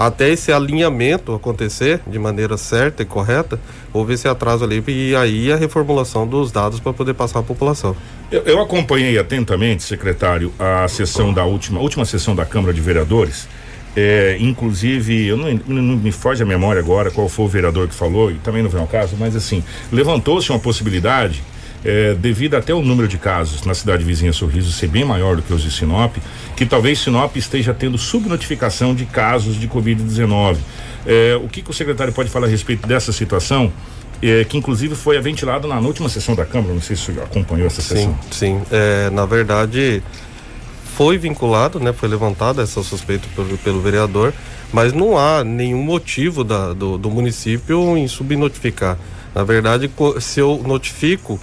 [0.00, 3.60] até esse alinhamento acontecer de maneira certa e correta,
[3.92, 7.94] houve esse atraso ali e aí a reformulação dos dados para poder passar à população.
[8.32, 13.46] Eu, eu, acompanhei atentamente, secretário, a sessão da última, última sessão da Câmara de Vereadores.
[13.94, 17.94] É, inclusive, eu não, não, me foge a memória agora qual foi o vereador que
[17.94, 21.42] falou, e também não vem ao caso, mas assim, levantou-se uma possibilidade
[21.84, 25.42] é, devido até o número de casos na cidade vizinha Sorriso ser bem maior do
[25.42, 26.16] que os de Sinop,
[26.56, 30.58] que talvez Sinop esteja tendo subnotificação de casos de Covid-19.
[31.06, 33.72] É, o que, que, o secretário pode falar a respeito dessa situação?
[34.22, 37.24] É, que inclusive foi ventilado na última sessão da Câmara, não sei se o senhor
[37.24, 38.18] acompanhou essa sessão.
[38.30, 38.62] Sim, sim.
[38.70, 40.02] É, na verdade,
[40.94, 44.34] foi vinculado, né, foi levantada essa suspeita pelo, pelo vereador,
[44.70, 48.98] mas não há nenhum motivo da, do, do município em subnotificar.
[49.34, 49.90] Na verdade,
[50.20, 51.40] se eu notifico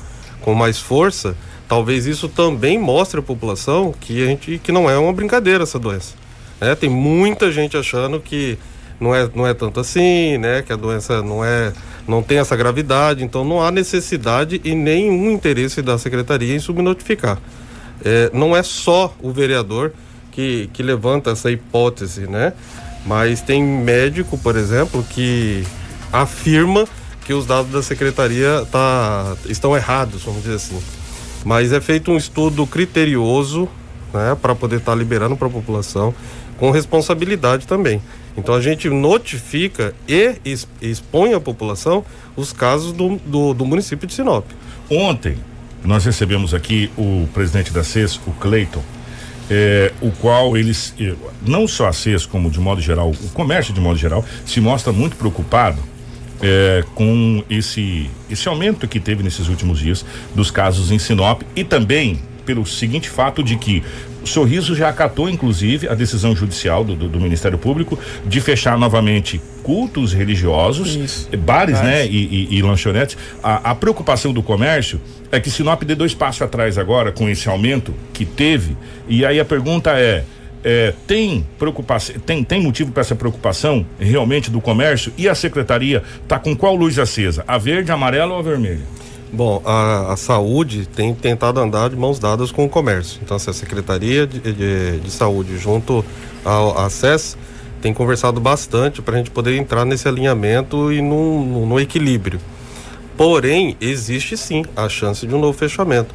[0.48, 1.36] com mais força,
[1.68, 5.78] talvez isso também mostre à população que a gente que não é uma brincadeira essa
[5.78, 6.16] doença.
[6.62, 6.74] Né?
[6.74, 8.58] Tem muita gente achando que
[8.98, 10.62] não é, não é tanto assim, né?
[10.62, 11.74] Que a doença não é
[12.08, 17.38] não tem essa gravidade, então não há necessidade e nenhum interesse da secretaria em subnotificar.
[18.06, 19.92] É, não é só o vereador
[20.32, 22.54] que, que levanta essa hipótese, né?
[23.06, 25.66] Mas tem médico, por exemplo, que
[26.10, 26.88] afirma
[27.28, 30.82] que os dados da secretaria tá, estão errados, vamos dizer assim.
[31.44, 33.68] Mas é feito um estudo criterioso
[34.14, 36.16] né, para poder estar tá liberando para a população,
[36.58, 38.02] com responsabilidade também.
[38.38, 40.36] Então a gente notifica e
[40.82, 42.06] expõe à população
[42.38, 44.46] os casos do, do, do município de Sinop.
[44.90, 45.38] Ontem
[45.84, 48.82] nós recebemos aqui o presidente da CES, o Cleiton,
[49.52, 51.14] é, o qual eles, eh,
[51.46, 54.94] não só a CES, como de modo geral, o comércio de modo geral, se mostra
[54.94, 55.78] muito preocupado
[56.42, 61.64] é, com esse, esse aumento que teve nesses últimos dias dos casos em Sinop e
[61.64, 63.84] também pelo seguinte fato de que
[64.24, 68.78] o Sorriso já acatou, inclusive, a decisão judicial do, do, do Ministério Público de fechar
[68.78, 71.38] novamente cultos religiosos, Isso.
[71.38, 73.18] bares, né, e, e, e lanchonetes.
[73.44, 77.50] A, a, preocupação do comércio é que Sinop dê dois passos atrás agora com esse
[77.50, 78.78] aumento que teve.
[79.10, 80.24] E aí a pergunta é:
[80.70, 85.14] é, tem preocupação, tem, tem motivo para essa preocupação realmente do comércio?
[85.18, 87.42] E a secretaria está com qual luz acesa?
[87.48, 88.82] A verde, a amarela ou a vermelha?
[89.32, 93.18] Bom, a, a, saúde tem tentado andar de mãos dadas com o comércio.
[93.24, 96.04] Então, assim, a Secretaria de, de, de Saúde, junto
[96.44, 97.38] ao ACES,
[97.82, 102.42] tem conversado bastante para a gente poder entrar nesse alinhamento e no equilíbrio.
[103.16, 106.14] Porém, existe sim a chance de um novo fechamento.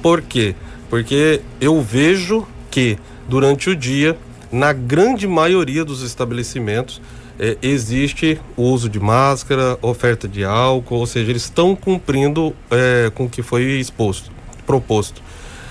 [0.00, 0.54] Por quê?
[0.88, 2.96] Porque eu vejo que
[3.28, 4.16] durante o dia,
[4.50, 7.00] na grande maioria dos estabelecimentos,
[7.38, 13.12] é, existe o uso de máscara, oferta de álcool, ou seja, eles estão cumprindo é,
[13.14, 14.30] com o que foi exposto,
[14.66, 15.22] proposto.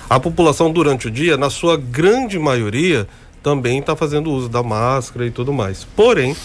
[0.09, 3.05] A população durante o dia, na sua grande maioria,
[3.43, 5.83] também está fazendo uso da máscara e tudo mais.
[5.95, 6.35] Porém,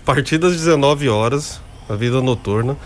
[0.00, 2.76] a partir das 19 horas, a vida noturna,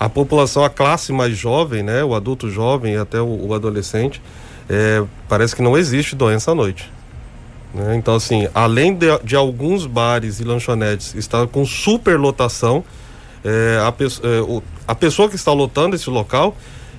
[0.00, 4.22] a população, a classe mais jovem, né, o adulto jovem e até o, o adolescente,
[4.68, 6.90] é, parece que não existe doença à noite.
[7.72, 7.96] Né?
[7.96, 12.84] Então, assim, além de, de, alguns bares e lanchonetes estar com superlotação,
[13.44, 16.56] é, a, é, a pessoa que está lotando esse local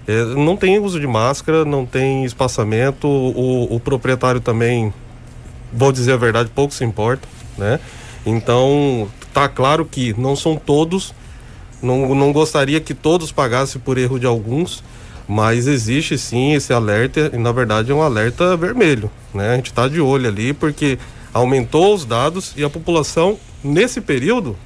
[0.08, 4.94] é, não tem uso de máscara, não tem espaçamento, o, o, proprietário também,
[5.72, 7.28] vou dizer a verdade, pouco se importa,
[7.58, 7.80] né?
[8.26, 11.14] Então, tá claro que não são todos,
[11.82, 14.84] não, não gostaria que todos pagassem por erro de alguns,
[15.30, 19.52] mas existe sim esse alerta, e na verdade é um alerta vermelho, né?
[19.52, 20.98] A gente está de olho ali porque
[21.32, 24.58] aumentou os dados e a população, nesse período,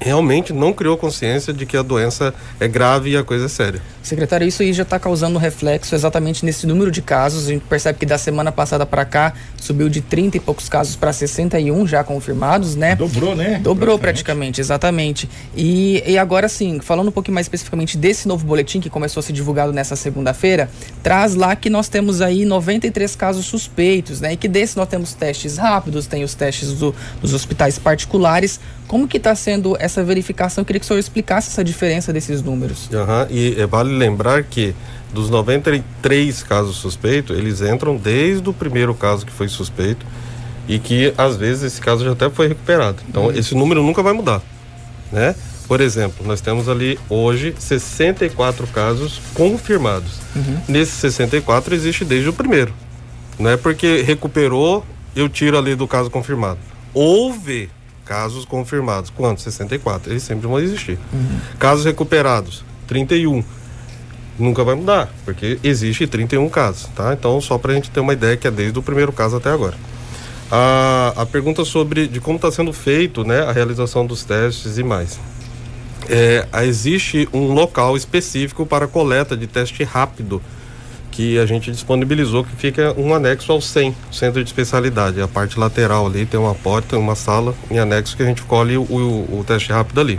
[0.00, 3.80] realmente não criou consciência de que a doença é grave e a coisa é séria.
[4.02, 7.46] Secretário, isso aí já está causando reflexo exatamente nesse número de casos.
[7.46, 10.96] A gente percebe que da semana passada para cá subiu de 30 e poucos casos
[10.96, 12.96] para 61 já confirmados, né?
[12.96, 13.60] Dobrou, né?
[13.62, 15.30] Dobrou praticamente, praticamente exatamente.
[15.54, 19.22] E, e agora sim, falando um pouquinho mais especificamente desse novo boletim que começou a
[19.22, 20.70] ser divulgado nessa segunda-feira,
[21.02, 24.32] traz lá que nós temos aí 93 casos suspeitos, né?
[24.32, 28.58] E que desse nós temos testes rápidos, tem os testes do, dos hospitais particulares.
[28.90, 30.62] Como que está sendo essa verificação?
[30.62, 32.88] Eu queria que o senhor explicasse essa diferença desses números.
[32.90, 34.74] Uhum, e é, vale lembrar que
[35.12, 40.06] dos 93 casos suspeitos, eles entram desde o primeiro caso que foi suspeito
[40.68, 42.98] e que às vezes esse caso já até foi recuperado.
[43.08, 43.32] Então uhum.
[43.32, 44.40] esse número nunca vai mudar,
[45.10, 45.34] né?
[45.66, 50.18] Por exemplo, nós temos ali hoje 64 casos confirmados.
[50.34, 50.60] Uhum.
[50.68, 52.72] Nesses 64 existe desde o primeiro.
[53.38, 56.58] Não é porque recuperou, eu tiro ali do caso confirmado.
[56.92, 57.70] Houve
[58.10, 59.44] Casos confirmados, quantos?
[59.44, 60.10] 64.
[60.12, 60.98] Eles sempre vão existir.
[61.12, 61.38] Uhum.
[61.60, 63.44] Casos recuperados, 31.
[64.40, 67.12] Nunca vai mudar, porque existe 31 casos, tá?
[67.12, 69.50] Então, só para a gente ter uma ideia que é desde o primeiro caso até
[69.50, 69.76] agora.
[70.50, 74.82] A, a pergunta sobre de como está sendo feito né, a realização dos testes e
[74.82, 75.20] mais.
[76.08, 80.42] É, existe um local específico para coleta de teste rápido
[81.10, 85.20] que a gente disponibilizou, que fica um anexo ao CEM, Centro de Especialidade.
[85.20, 88.76] A parte lateral ali tem uma porta, uma sala em anexo que a gente colhe
[88.76, 90.18] o, o, o teste rápido ali.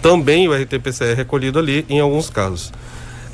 [0.00, 2.72] Também o RT-PCR é recolhido ali em alguns casos.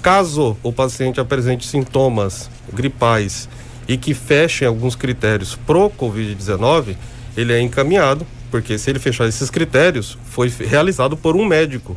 [0.02, 3.48] Caso o paciente apresente sintomas gripais
[3.86, 6.96] e que fechem alguns critérios pro Covid-19,
[7.36, 11.96] ele é encaminhado, porque se ele fechar esses critérios, foi realizado por um médico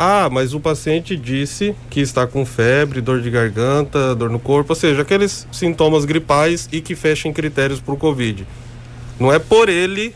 [0.00, 4.70] ah, mas o paciente disse que está com febre, dor de garganta, dor no corpo,
[4.72, 8.46] ou seja, aqueles sintomas gripais e que fechem critérios para o Covid.
[9.18, 10.14] Não é por ele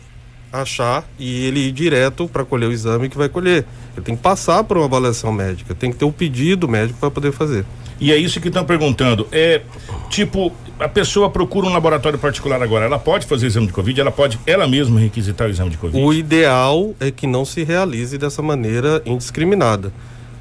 [0.53, 3.65] achar e ele ir direto para colher o exame que vai colher.
[3.95, 6.99] Ele tem que passar por uma avaliação médica, tem que ter o um pedido médico
[6.99, 7.65] para poder fazer.
[8.01, 9.27] E é isso que estão perguntando.
[9.31, 9.63] É
[10.11, 14.11] tipo, a pessoa procura um laboratório particular agora, ela pode fazer exame de Covid, ela
[14.11, 16.05] pode ela mesma requisitar o exame de Covid?
[16.05, 19.93] O ideal é que não se realize dessa maneira indiscriminada.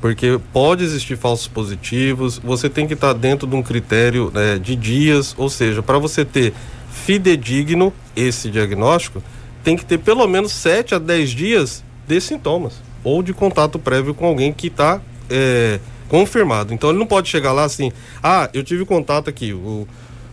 [0.02, 4.76] Porque pode existir falsos positivos, você tem que estar dentro de um critério né, de
[4.76, 6.56] dias, ou seja, para você ter
[6.92, 9.22] fidedigno esse diagnóstico,
[9.64, 14.14] tem que ter pelo menos 7 a 10 dias de sintomas ou de contato prévio
[14.14, 16.74] com alguém que está é, confirmado.
[16.74, 19.88] Então ele não pode chegar lá assim, ah, eu tive contato aqui, o,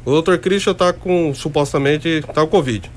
[0.04, 2.90] o doutor Christian está com, supostamente, tá com Covid.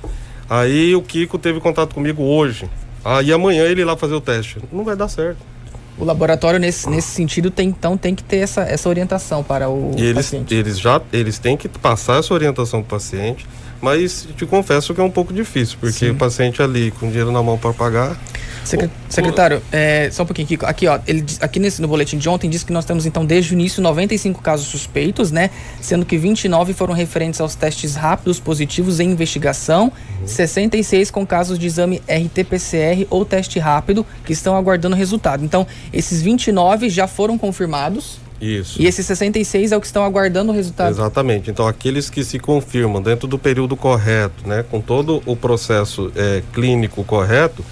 [0.50, 2.70] Aí o Kiko teve contato comigo hoje.
[3.04, 4.60] Aí amanhã ele ir lá fazer o teste.
[4.72, 5.38] Não vai dar certo.
[5.98, 9.92] O laboratório, nesse, nesse sentido, tem, então tem que ter essa, essa orientação para o
[9.98, 10.54] eles, paciente.
[10.54, 13.46] Eles já eles têm que passar essa orientação para o paciente,
[13.82, 16.10] mas te confesso que é um pouco difícil, porque Sim.
[16.12, 18.18] o paciente ali com dinheiro na mão para pagar.
[19.10, 20.66] Secretário, é, só um pouquinho, Kiko.
[20.66, 23.54] Aqui, ó, ele, aqui nesse, no boletim de ontem diz que nós temos, então, desde
[23.54, 25.50] o início, 95 casos suspeitos, né?
[25.82, 29.92] Sendo que 29 foram referentes aos testes rápidos positivos em investigação,
[30.22, 30.28] uhum.
[30.28, 35.44] 66 com casos de exame RT-PCR ou teste rápido que estão aguardando resultado.
[35.44, 38.20] Então, esses 29 já foram confirmados.
[38.42, 38.82] Isso.
[38.82, 40.90] E esses 66 é o que estão aguardando o resultado.
[40.90, 41.52] Exatamente.
[41.52, 46.42] Então, aqueles que se confirmam dentro do período correto, né, com todo o processo é,
[46.52, 47.64] clínico correto,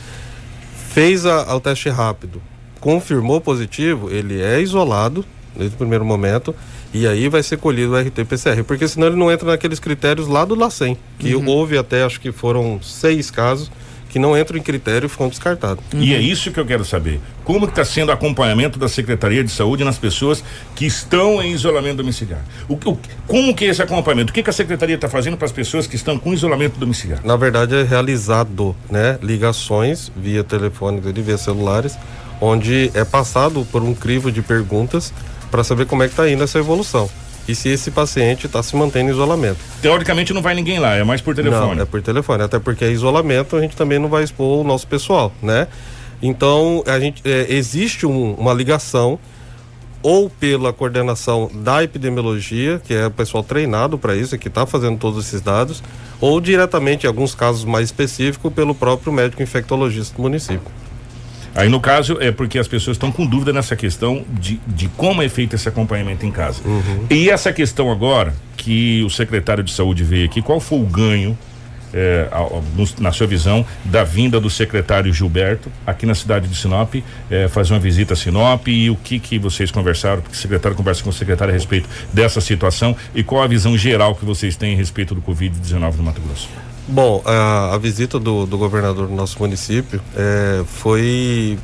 [0.90, 2.40] fez a, o teste rápido,
[2.80, 6.54] confirmou positivo, ele é isolado desde o primeiro momento
[6.94, 10.46] e aí vai ser colhido o RT-PCR, porque senão ele não entra naqueles critérios lá
[10.46, 11.48] do LACEN, que uhum.
[11.48, 13.72] houve até, acho que foram seis casos
[14.10, 15.84] que não entram em critério e ficam descartados.
[15.94, 17.22] E é isso que eu quero saber.
[17.44, 20.44] Como está sendo o acompanhamento da Secretaria de Saúde nas pessoas
[20.76, 22.42] que estão em isolamento domiciliar?
[22.68, 24.32] O, o, como que é esse acompanhamento?
[24.32, 27.22] O que, que a Secretaria está fazendo para as pessoas que estão com isolamento domiciliar?
[27.24, 31.98] Na verdade, é realizado né, ligações via telefônica e via celulares,
[32.42, 35.14] onde é passado por um crivo de perguntas
[35.52, 37.10] para saber como é que está indo essa evolução
[37.50, 39.58] e se esse paciente está se mantendo em isolamento.
[39.82, 41.76] Teoricamente não vai ninguém lá, é mais por telefone.
[41.76, 44.64] Não, é por telefone, até porque é isolamento, a gente também não vai expor o
[44.64, 45.68] nosso pessoal, né?
[46.22, 49.18] Então, a gente é, existe um, uma ligação
[50.02, 54.98] ou pela coordenação da epidemiologia, que é o pessoal treinado para isso, que está fazendo
[54.98, 55.84] todos esses dados,
[56.22, 60.62] ou diretamente, em alguns casos mais específicos, pelo próprio médico infectologista do município.
[61.56, 65.22] Aí no caso é porque as pessoas estão com dúvida nessa questão de, de como
[65.22, 66.62] é feito esse acompanhamento em casa.
[66.66, 67.06] Uhum.
[67.10, 71.38] E essa questão agora que o secretário de saúde veio aqui, qual foi o ganho
[71.94, 72.28] é,
[72.76, 76.96] no, na sua visão da vinda do secretário Gilberto aqui na cidade de Sinop
[77.30, 80.78] é, fazer uma visita a Sinop e o que que vocês conversaram, porque o secretário
[80.78, 84.56] conversa com o secretário a respeito dessa situação e qual a visão geral que vocês
[84.56, 86.48] têm a respeito do Covid-19 no Mato Grosso?
[86.92, 91.60] Bom, a, a visita do, do, governador do nosso município é, foi.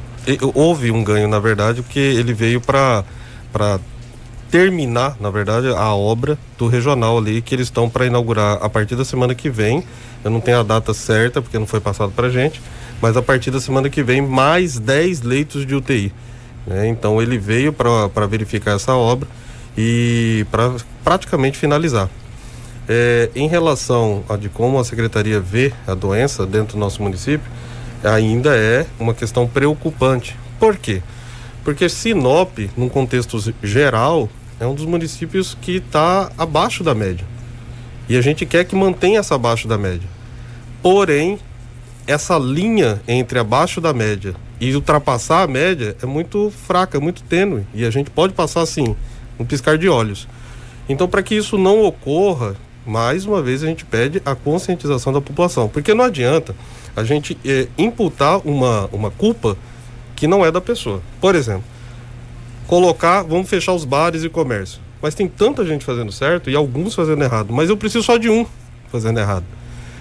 [0.53, 3.03] Houve um ganho, na verdade, porque ele veio para
[4.51, 8.95] terminar, na verdade, a obra do regional ali que eles estão para inaugurar a partir
[8.95, 9.83] da semana que vem.
[10.23, 12.61] Eu não tenho a data certa porque não foi passado para gente,
[13.01, 16.13] mas a partir da semana que vem mais 10 leitos de UTI.
[16.67, 16.87] Né?
[16.87, 19.27] Então ele veio para verificar essa obra
[19.75, 20.71] e para
[21.03, 22.09] praticamente finalizar.
[22.87, 27.49] É, em relação a de como a secretaria vê a doença dentro do nosso município,
[28.03, 30.37] ainda é uma questão preocupante.
[30.59, 31.01] Por quê?
[31.63, 34.29] Porque Sinop, num contexto geral,
[34.59, 37.25] é um dos municípios que está abaixo da média.
[38.07, 40.07] E a gente quer que mantenha essa abaixo da média.
[40.81, 41.39] Porém,
[42.05, 47.65] essa linha entre abaixo da média e ultrapassar a média é muito fraca, muito tênue.
[47.73, 48.95] E a gente pode passar assim,
[49.39, 50.27] um piscar de olhos.
[50.87, 52.55] Então, para que isso não ocorra,
[52.85, 56.55] mais uma vez a gente pede a conscientização da população, porque não adianta
[56.95, 59.57] a gente é, imputar uma, uma culpa
[60.15, 61.01] que não é da pessoa.
[61.19, 61.63] Por exemplo,
[62.67, 64.79] colocar, vamos fechar os bares e comércio.
[65.01, 68.29] Mas tem tanta gente fazendo certo e alguns fazendo errado, mas eu preciso só de
[68.29, 68.45] um
[68.91, 69.45] fazendo errado.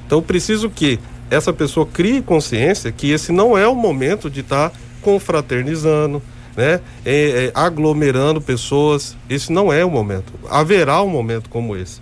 [0.06, 4.40] Então eu preciso que essa pessoa crie consciência que esse não é o momento de
[4.40, 6.22] estar tá confraternizando,
[6.56, 6.80] né?
[7.04, 9.16] É, é, aglomerando pessoas.
[9.28, 10.32] Esse não é o momento.
[10.48, 12.00] Haverá um momento como esse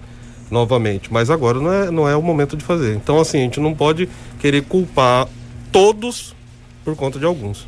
[0.53, 2.95] novamente, mas agora não é, não é o momento de fazer.
[2.95, 4.07] Então, assim, a gente não pode
[4.39, 5.27] querer culpar
[5.73, 6.37] todos
[6.85, 7.67] por conta de alguns.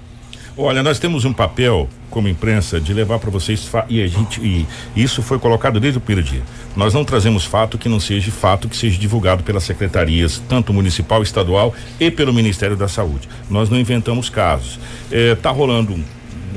[0.56, 4.66] Olha, nós temos um papel como imprensa de levar para vocês e a gente e
[4.94, 6.42] isso foi colocado desde o primeiro dia.
[6.76, 11.22] Nós não trazemos fato que não seja fato que seja divulgado pelas secretarias, tanto municipal,
[11.22, 13.28] estadual e pelo Ministério da Saúde.
[13.50, 14.78] Nós não inventamos casos.
[15.10, 16.04] Está é, rolando um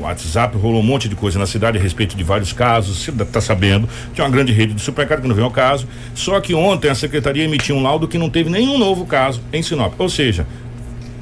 [0.03, 3.41] WhatsApp, rolou um monte de coisa na cidade a respeito de vários casos, você está
[3.41, 6.89] sabendo, tinha uma grande rede de supermercado que não veio ao caso, só que ontem
[6.89, 10.45] a secretaria emitiu um laudo que não teve nenhum novo caso em Sinop, ou seja,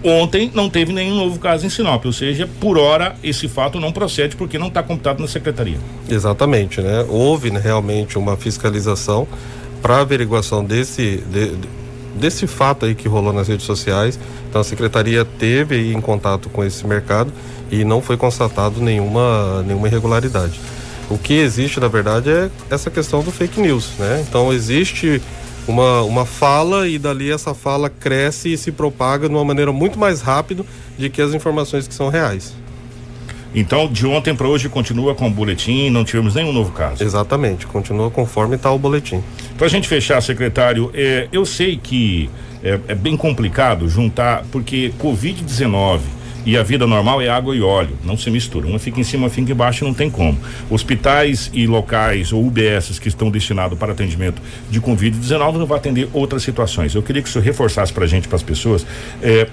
[0.04, 3.92] ontem não teve nenhum novo caso em Sinop, ou seja, por hora esse fato não
[3.92, 5.78] procede porque não está computado na secretaria.
[6.10, 7.06] Exatamente, né?
[7.10, 9.28] Houve né, realmente uma fiscalização
[9.82, 11.52] para averiguação desse de,
[12.16, 14.20] desse fato aí que rolou nas redes sociais.
[14.49, 17.32] Então a secretaria teve em contato com esse mercado
[17.72, 20.59] e não foi constatado nenhuma, nenhuma irregularidade.
[21.09, 24.26] O que existe, na verdade, é essa questão do fake news, né?
[24.28, 25.22] Então existe
[25.68, 29.99] uma, uma fala e dali essa fala cresce e se propaga de uma maneira muito
[29.99, 30.66] mais rápida
[30.97, 32.53] de que as informações que são reais.
[33.56, 37.01] Então, de ontem para hoje continua com o boletim, não tivemos nenhum novo caso.
[37.01, 39.24] Exatamente, continua conforme está o boletim.
[39.58, 42.30] Para a gente fechar, secretário, é, eu sei que
[42.62, 46.01] é, é bem complicado juntar, porque Covid-19
[46.45, 48.68] e a vida normal é água e óleo, não se mistura.
[48.68, 50.38] Uma fica em cima, uma fica embaixo, não tem como.
[50.70, 56.08] Hospitais e locais ou UBSs que estão destinados para atendimento de Covid-19 não vão atender
[56.14, 56.93] outras situações.
[56.93, 58.86] Eu queria que o senhor reforçasse para a gente, para as pessoas,
[59.24, 59.47] é,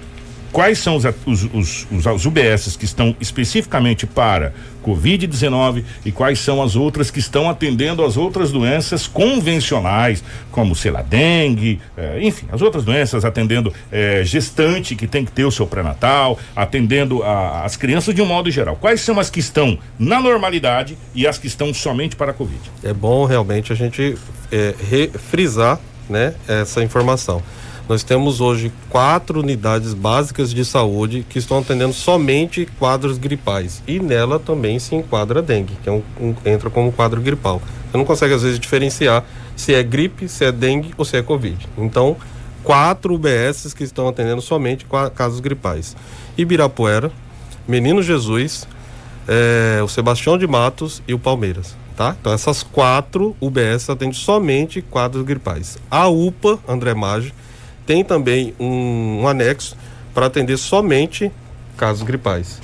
[0.53, 1.45] quais são os, os,
[1.91, 4.53] os, os UBSs que estão especificamente para
[4.85, 10.91] Covid-19 e quais são as outras que estão atendendo as outras doenças convencionais, como, sei
[10.91, 15.51] lá, dengue, eh, enfim, as outras doenças atendendo eh, gestante que tem que ter o
[15.51, 18.77] seu pré-natal, atendendo a, as crianças de um modo geral.
[18.77, 22.61] Quais são as que estão na normalidade e as que estão somente para a Covid?
[22.83, 24.19] É bom realmente a gente
[24.51, 25.79] eh, refrisar
[26.11, 27.43] né, essa informação.
[27.93, 33.83] Nós temos hoje quatro unidades básicas de saúde que estão atendendo somente quadros gripais.
[33.87, 37.61] E nela também se enquadra a dengue, que é um, um, entra como quadro gripal.
[37.91, 39.23] Você não consegue, às vezes, diferenciar
[39.55, 41.69] se é gripe, se é dengue ou se é Covid.
[41.77, 42.17] Então,
[42.65, 45.95] quatro UBSs que estão atendendo somente casos gripais.
[46.35, 47.13] Ibirapuera,
[47.69, 48.67] Menino Jesus,
[49.29, 51.77] é, o Sebastião de Matos e o Palmeiras.
[51.95, 52.17] Tá?
[52.19, 55.77] Então essas quatro UBS atendem somente quadros gripais.
[55.91, 57.35] A UPA, André Maggi,
[57.87, 59.77] tem também um, um anexo
[60.15, 61.31] para atender somente
[61.77, 62.61] casos gripais.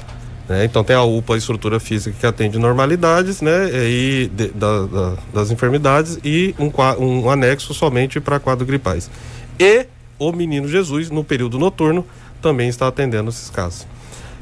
[0.48, 0.64] Né?
[0.64, 3.68] Então tem a UPA, a estrutura física que atende normalidades, né?
[3.72, 6.70] E de, da, da, das enfermidades e um,
[7.04, 9.10] um anexo somente para quadros gripais.
[9.58, 9.86] E
[10.18, 12.04] o Menino Jesus, no período noturno,
[12.40, 13.86] também está atendendo esses casos.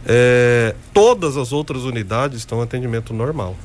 [0.07, 3.57] É, todas as outras unidades estão em atendimento normal.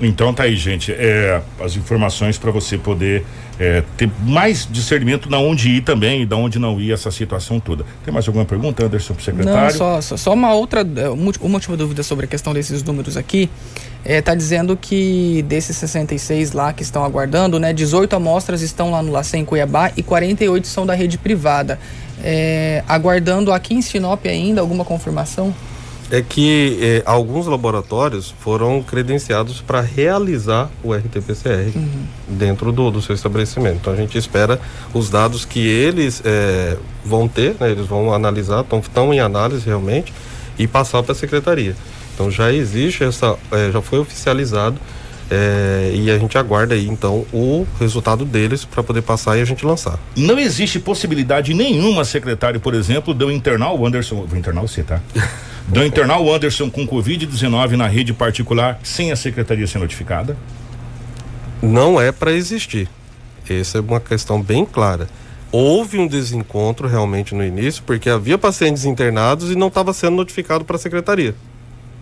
[0.00, 0.92] Então tá aí, gente.
[0.92, 3.24] É, as informações para você poder
[3.58, 7.58] é, ter mais discernimento na onde ir também e da onde não ir essa situação
[7.58, 7.84] toda.
[8.04, 9.62] Tem mais alguma pergunta, Anderson, pro secretário?
[9.62, 13.16] Não, só, só, só uma outra, é, uma última dúvida sobre a questão desses números
[13.16, 13.48] aqui.
[14.04, 19.02] É, tá dizendo que desses 66 lá que estão aguardando, né, 18 amostras estão lá
[19.02, 21.78] no LACEN Cuiabá e 48 são da rede privada.
[22.22, 25.54] É, aguardando aqui em Sinop ainda alguma confirmação?
[26.10, 32.06] É que eh, alguns laboratórios foram credenciados para realizar o RT-PCR uhum.
[32.28, 33.78] dentro do, do, seu estabelecimento.
[33.80, 34.60] Então a gente espera
[34.94, 40.12] os dados que eles eh, vão ter, né, eles vão analisar, estão em análise realmente
[40.58, 41.74] e passar para a secretaria.
[42.14, 44.78] Então já existe essa, eh, já foi oficializado
[45.92, 49.66] e a gente aguarda aí então o resultado deles para poder passar e a gente
[49.66, 49.98] lançar.
[50.16, 54.24] Não existe possibilidade nenhuma, secretário, por exemplo, de eu internar o Anderson.
[54.24, 55.00] Vou internar você, tá?
[55.68, 60.36] do internar o Anderson com Covid-19 na rede particular sem a secretaria ser notificada?
[61.60, 62.88] Não é para existir.
[63.48, 65.08] Essa é uma questão bem clara.
[65.50, 70.64] Houve um desencontro realmente no início, porque havia pacientes internados e não estava sendo notificado
[70.64, 71.34] para a secretaria.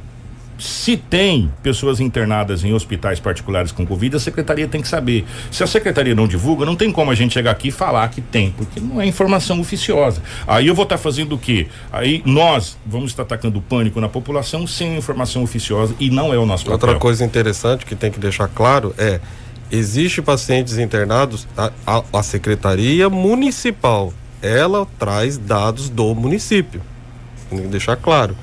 [0.58, 5.26] se tem pessoas internadas em hospitais particulares com Covid, a secretaria tem que saber.
[5.52, 8.22] Se a secretaria não divulga, não tem como a gente chegar aqui e falar que
[8.22, 10.22] tem, porque não é informação oficiosa.
[10.48, 11.68] Aí eu vou estar tá fazendo o quê?
[11.92, 16.38] Aí nós vamos estar atacando o pânico na população sem informação oficiosa e não é
[16.38, 16.90] o nosso papel.
[16.90, 19.20] Outra coisa interessante que tem que deixar claro é
[19.72, 26.82] existe pacientes internados, a, a, a secretaria municipal, ela traz dados do município.
[27.50, 28.36] Tem que deixar claro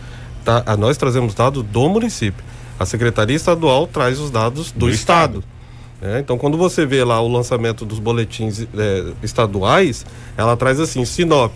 [0.45, 2.45] tá, nós trazemos dados do município.
[2.79, 5.39] A Secretaria Estadual traz os dados do, do Estado.
[5.39, 5.55] Estado.
[6.03, 10.05] É, então, quando você vê lá o lançamento dos boletins é, estaduais,
[10.37, 11.53] ela traz assim: Sinop,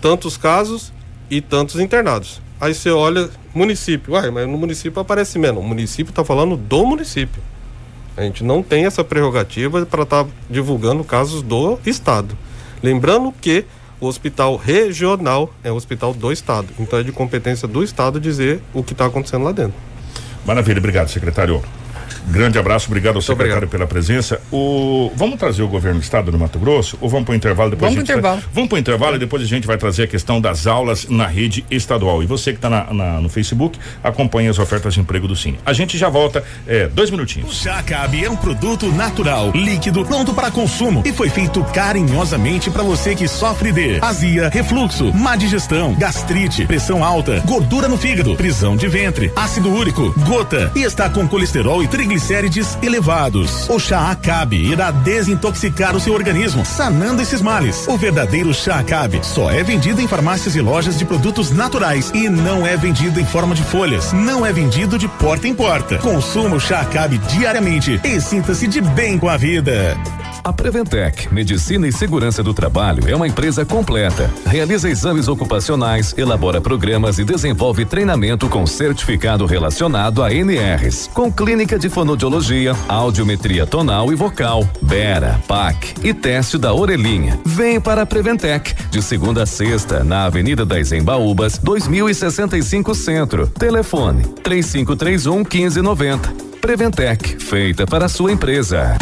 [0.00, 0.92] tantos casos
[1.30, 2.40] e tantos internados.
[2.60, 5.62] Aí você olha, município, uai, mas no município aparece menos.
[5.62, 7.42] O município está falando do município.
[8.16, 12.36] A gente não tem essa prerrogativa para estar tá divulgando casos do Estado.
[12.82, 13.66] Lembrando que
[14.00, 16.68] o hospital regional é o hospital do estado.
[16.78, 19.74] Então é de competência do estado dizer o que está acontecendo lá dentro.
[20.44, 21.62] Maravilha, obrigado, secretário.
[22.28, 23.70] Grande abraço, obrigado ao Muito secretário obrigado.
[23.70, 24.40] pela presença.
[24.50, 27.70] O, vamos trazer o governo do estado do Mato Grosso ou vamos para o intervalo
[27.70, 27.92] depois?
[27.92, 28.42] Vamos para o intervalo.
[28.52, 31.26] Vamos para o intervalo e depois a gente vai trazer a questão das aulas na
[31.26, 32.22] rede estadual.
[32.22, 32.68] E você que está
[33.20, 35.58] no Facebook, acompanhe as ofertas de emprego do Cine.
[35.64, 37.60] A gente já volta, é, dois minutinhos.
[37.60, 42.82] O Jacabe é um produto natural, líquido, pronto para consumo e foi feito carinhosamente para
[42.82, 48.76] você que sofre de azia, refluxo, má digestão, gastrite, pressão alta, gordura no fígado, prisão
[48.76, 53.68] de ventre, ácido úrico, gota e está com colesterol e triglicerídeos triglicérides elevados.
[53.68, 57.86] O chá Acabe irá desintoxicar o seu organismo, sanando esses males.
[57.86, 62.28] O verdadeiro chá Acabe só é vendido em farmácias e lojas de produtos naturais e
[62.28, 64.12] não é vendido em forma de folhas.
[64.12, 65.98] Não é vendido de porta em porta.
[65.98, 69.96] Consuma o chá Acabe diariamente e sinta-se de bem com a vida.
[70.46, 74.30] A Preventec, Medicina e Segurança do Trabalho, é uma empresa completa.
[74.46, 81.76] Realiza exames ocupacionais, elabora programas e desenvolve treinamento com certificado relacionado a NRs, com clínica
[81.76, 87.40] de fonodiologia, audiometria tonal e vocal, Bera, PAC e teste da orelhinha.
[87.44, 93.48] Vem para a Preventec, de segunda a sexta, na Avenida das Embaúbas, 2065 Centro.
[93.48, 96.32] Telefone 3531 1590.
[96.60, 98.96] Preventec, feita para sua empresa.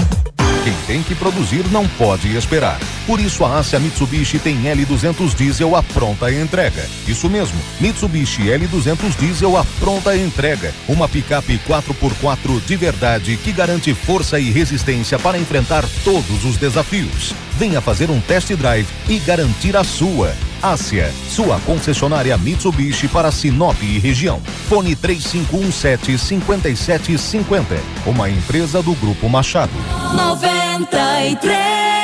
[0.65, 2.81] Quem tem que produzir não pode esperar.
[3.07, 6.89] Por isso a Ásia Mitsubishi tem L200 Diesel à pronta entrega.
[7.07, 10.73] Isso mesmo, Mitsubishi L200 Diesel à pronta entrega.
[10.89, 17.35] Uma picape 4x4 de verdade que garante força e resistência para enfrentar todos os desafios.
[17.59, 20.35] Venha fazer um test drive e garantir a sua.
[20.65, 24.41] Ásia, sua concessionária Mitsubishi para Sinop e região.
[24.67, 27.77] Fone 3517 5750.
[28.07, 29.75] Uma empresa do Grupo Machado.
[30.17, 32.03] 93.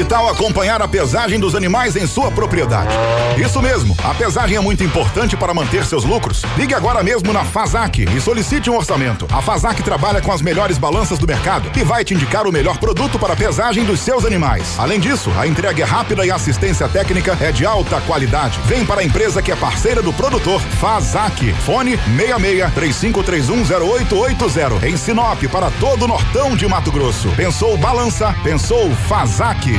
[0.00, 2.88] Que tal acompanhar a pesagem dos animais em sua propriedade?
[3.36, 6.42] Isso mesmo, a pesagem é muito importante para manter seus lucros.
[6.56, 9.26] Ligue agora mesmo na Fazac e solicite um orçamento.
[9.30, 12.78] A Fazac trabalha com as melhores balanças do mercado e vai te indicar o melhor
[12.78, 14.74] produto para a pesagem dos seus animais.
[14.78, 18.58] Além disso, a entrega é rápida e a assistência técnica é de alta qualidade.
[18.64, 21.52] Vem para a empresa que é parceira do produtor, Fazac.
[21.66, 27.28] Fone 66 35310880 em Sinop para todo o Nortão de Mato Grosso.
[27.36, 28.34] Pensou balança?
[28.42, 29.78] Pensou Fazac.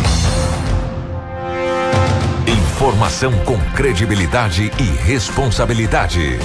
[2.81, 6.39] Informação com credibilidade e responsabilidade.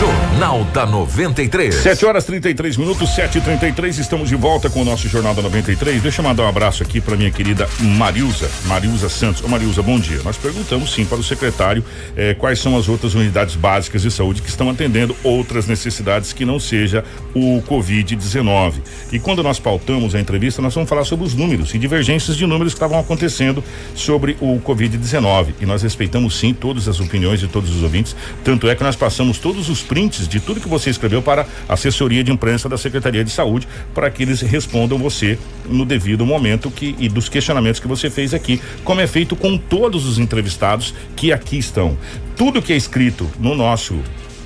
[0.00, 1.74] Jornal da 93.
[1.74, 5.42] 7 horas 33 minutos, 7 e 33 estamos de volta com o nosso Jornal da
[5.42, 6.02] 93.
[6.02, 9.44] Deixa eu mandar um abraço aqui para minha querida Marilza, Marilza Santos.
[9.44, 10.20] Ô Marilza, bom dia.
[10.24, 11.84] Nós perguntamos sim para o secretário
[12.16, 16.46] eh, quais são as outras unidades básicas de saúde que estão atendendo outras necessidades que
[16.46, 17.04] não seja
[17.34, 18.74] o Covid-19.
[19.12, 22.46] E quando nós pautamos a entrevista, nós vamos falar sobre os números e divergências de
[22.46, 23.62] números que estavam acontecendo
[23.94, 25.65] sobre o Covid-19.
[25.66, 28.16] Nós respeitamos sim todas as opiniões de todos os ouvintes.
[28.44, 31.74] Tanto é que nós passamos todos os prints de tudo que você escreveu para a
[31.74, 35.38] assessoria de imprensa da Secretaria de Saúde para que eles respondam você
[35.68, 39.58] no devido momento que e dos questionamentos que você fez aqui, como é feito com
[39.58, 41.96] todos os entrevistados que aqui estão.
[42.36, 43.98] Tudo que é escrito no nosso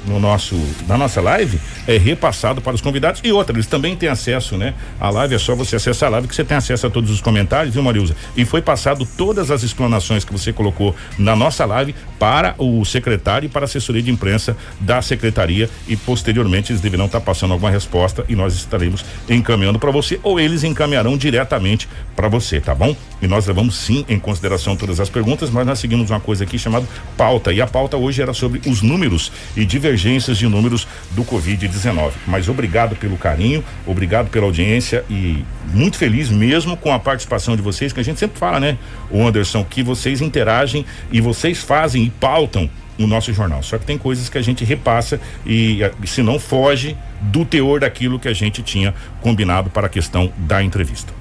[0.07, 3.20] no nosso na nossa live é repassado para os convidados.
[3.24, 6.28] E outra eles também têm acesso né a live é só você acessar a live
[6.28, 8.16] que você tem acesso a todos os comentários viu Marilza?
[8.36, 13.46] E foi passado todas as explanações que você colocou na nossa live para o secretário
[13.46, 15.68] e para a assessoria de imprensa da secretaria.
[15.88, 20.38] E posteriormente eles deverão estar passando alguma resposta e nós estaremos encaminhando para você ou
[20.38, 22.94] eles encaminharão diretamente para você tá bom?
[23.20, 26.59] E nós levamos sim em consideração todas as perguntas mas nós seguimos uma coisa aqui
[26.59, 26.86] chamada
[27.16, 27.53] pauta.
[27.53, 32.12] E a pauta hoje era sobre os números e divergências de números do Covid-19.
[32.26, 37.62] Mas obrigado pelo carinho, obrigado pela audiência e muito feliz mesmo com a participação de
[37.62, 38.78] vocês, que a gente sempre fala, né,
[39.11, 43.62] o Anderson, que vocês interagem e vocês fazem e pautam o nosso jornal.
[43.62, 48.18] Só que tem coisas que a gente repassa e se não foge do teor daquilo
[48.18, 51.12] que a gente tinha combinado para a questão da entrevista.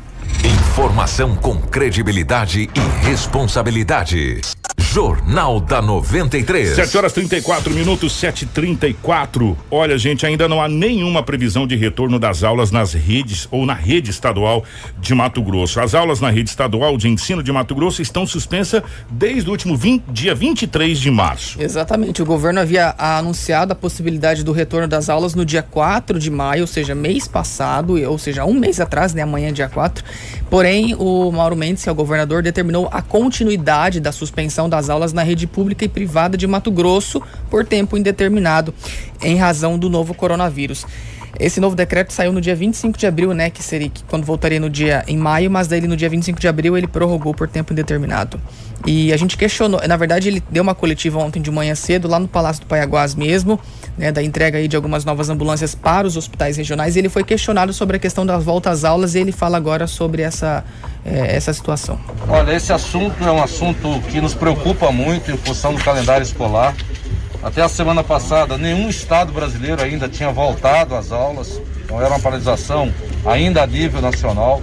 [0.43, 4.41] Informação com credibilidade e responsabilidade.
[4.91, 6.69] Jornal da 93.
[6.69, 9.55] 7 horas 34 minutos, 7h34.
[9.69, 13.75] Olha, gente, ainda não há nenhuma previsão de retorno das aulas nas redes ou na
[13.75, 14.63] rede estadual
[14.99, 15.79] de Mato Grosso.
[15.79, 18.81] As aulas na rede estadual de ensino de Mato Grosso estão suspensas
[19.11, 21.61] desde o último 20, dia 23 de março.
[21.61, 22.23] Exatamente.
[22.23, 26.61] O governo havia anunciado a possibilidade do retorno das aulas no dia 4 de maio,
[26.61, 29.21] ou seja, mês passado, ou seja, um mês atrás, né?
[29.21, 30.03] Amanhã, dia 4.
[30.49, 35.11] Porém, o Mauro Mendes, que é o governador, determinou a continuidade da suspensão das aulas
[35.11, 38.73] na rede pública e privada de Mato Grosso por tempo indeterminado,
[39.21, 40.85] em razão do novo coronavírus.
[41.37, 43.49] Esse novo decreto saiu no dia 25 de abril, né?
[43.49, 46.47] Que seria que quando voltaria no dia em maio, mas daí no dia 25 de
[46.47, 48.39] abril ele prorrogou por tempo indeterminado.
[48.85, 52.19] E a gente questionou, na verdade, ele deu uma coletiva ontem de manhã cedo, lá
[52.19, 53.59] no Palácio do Paiaguás mesmo,
[53.99, 56.95] né, da entrega aí de algumas novas ambulâncias para os hospitais regionais.
[56.95, 60.21] Ele foi questionado sobre a questão das voltas às aulas e ele fala agora sobre
[60.21, 60.63] essa,
[61.05, 61.99] é, essa situação.
[62.29, 66.73] Olha, esse assunto é um assunto que nos preocupa muito em função do calendário escolar.
[67.43, 72.19] Até a semana passada, nenhum estado brasileiro ainda tinha voltado às aulas, então era uma
[72.19, 72.93] paralisação
[73.25, 74.61] ainda a nível nacional.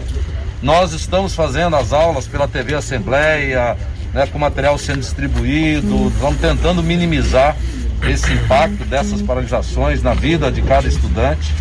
[0.63, 3.77] Nós estamos fazendo as aulas pela TV Assembleia,
[4.15, 7.55] né, com material sendo distribuído, vamos tentando minimizar
[8.09, 11.55] esse impacto dessas paralisações na vida de cada estudante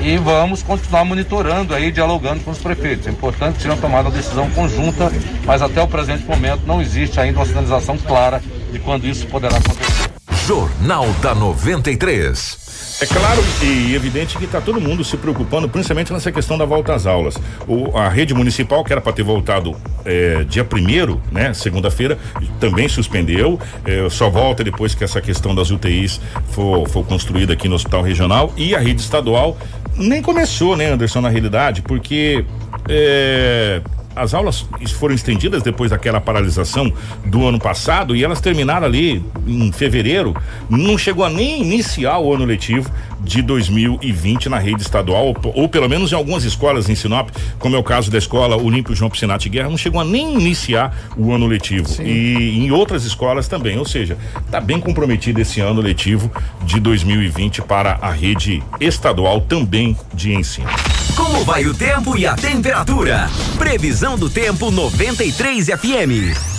[0.00, 3.06] e vamos continuar monitorando aí, dialogando com os prefeitos.
[3.06, 5.10] É importante que seja tomada uma decisão conjunta,
[5.44, 9.56] mas até o presente momento não existe ainda uma sinalização clara de quando isso poderá
[9.56, 10.10] acontecer.
[10.46, 12.65] Jornal da 93.
[12.98, 16.94] É claro e evidente que está todo mundo se preocupando, principalmente nessa questão da volta
[16.94, 17.36] às aulas.
[17.68, 22.16] O, a rede municipal, que era para ter voltado é, dia primeiro, né, segunda-feira,
[22.58, 23.60] também suspendeu.
[23.84, 26.18] É, só volta depois que essa questão das UTIs
[26.48, 28.50] for, for construída aqui no Hospital Regional.
[28.56, 29.58] E a rede estadual
[29.94, 32.46] nem começou, né, Anderson, na realidade, porque
[32.88, 33.82] é,
[34.16, 36.90] as aulas foram estendidas depois daquela paralisação
[37.26, 40.34] do ano passado e elas terminaram ali em fevereiro.
[40.70, 42.90] Não chegou a nem iniciar o ano letivo
[43.20, 47.76] de 2020 na rede estadual, ou, ou, pelo menos em algumas escolas em Sinop, como
[47.76, 51.32] é o caso da escola Olímpio João Piscinati Guerra, não chegou a nem iniciar o
[51.32, 51.88] ano letivo.
[51.88, 52.04] Sim.
[52.04, 56.30] E em outras escolas também, ou seja, está bem comprometido esse ano letivo
[56.64, 60.68] de 2020 para a rede estadual também de ensino.
[61.14, 63.30] Como vai o tempo e a temperatura?
[63.58, 66.56] Previsão do tempo 93 FM.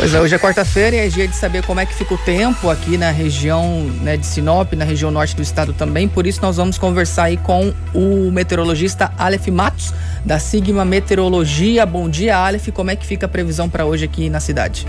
[0.00, 2.16] Pois é, hoje é quarta-feira e é dia de saber como é que fica o
[2.16, 6.08] tempo aqui na região né, de Sinop, na região norte do estado também.
[6.08, 9.92] Por isso nós vamos conversar aí com o meteorologista Aleph Matos,
[10.24, 11.84] da Sigma Meteorologia.
[11.84, 12.68] Bom dia, Aleph.
[12.72, 14.86] Como é que fica a previsão para hoje aqui na cidade?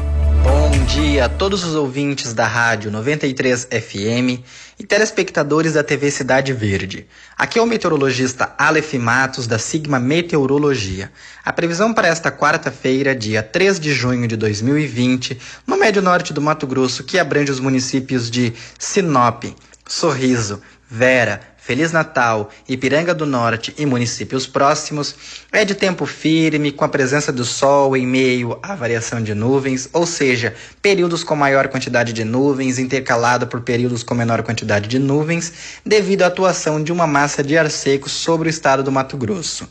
[0.71, 4.39] Bom dia a todos os ouvintes da Rádio 93 FM
[4.79, 7.05] e telespectadores da TV Cidade Verde.
[7.37, 11.11] Aqui é o meteorologista Aleph Matos, da Sigma Meteorologia.
[11.43, 16.41] A previsão para esta quarta-feira, dia 3 de junho de 2020, no médio norte do
[16.41, 19.43] Mato Grosso, que abrange os municípios de Sinop,
[19.85, 25.15] Sorriso, Vera, Feliz Natal, Ipiranga do Norte e municípios próximos,
[25.51, 29.87] é de tempo firme, com a presença do sol em meio à variação de nuvens,
[29.93, 34.97] ou seja, períodos com maior quantidade de nuvens intercalado por períodos com menor quantidade de
[34.97, 35.53] nuvens,
[35.85, 39.69] devido à atuação de uma massa de ar seco sobre o estado do Mato Grosso.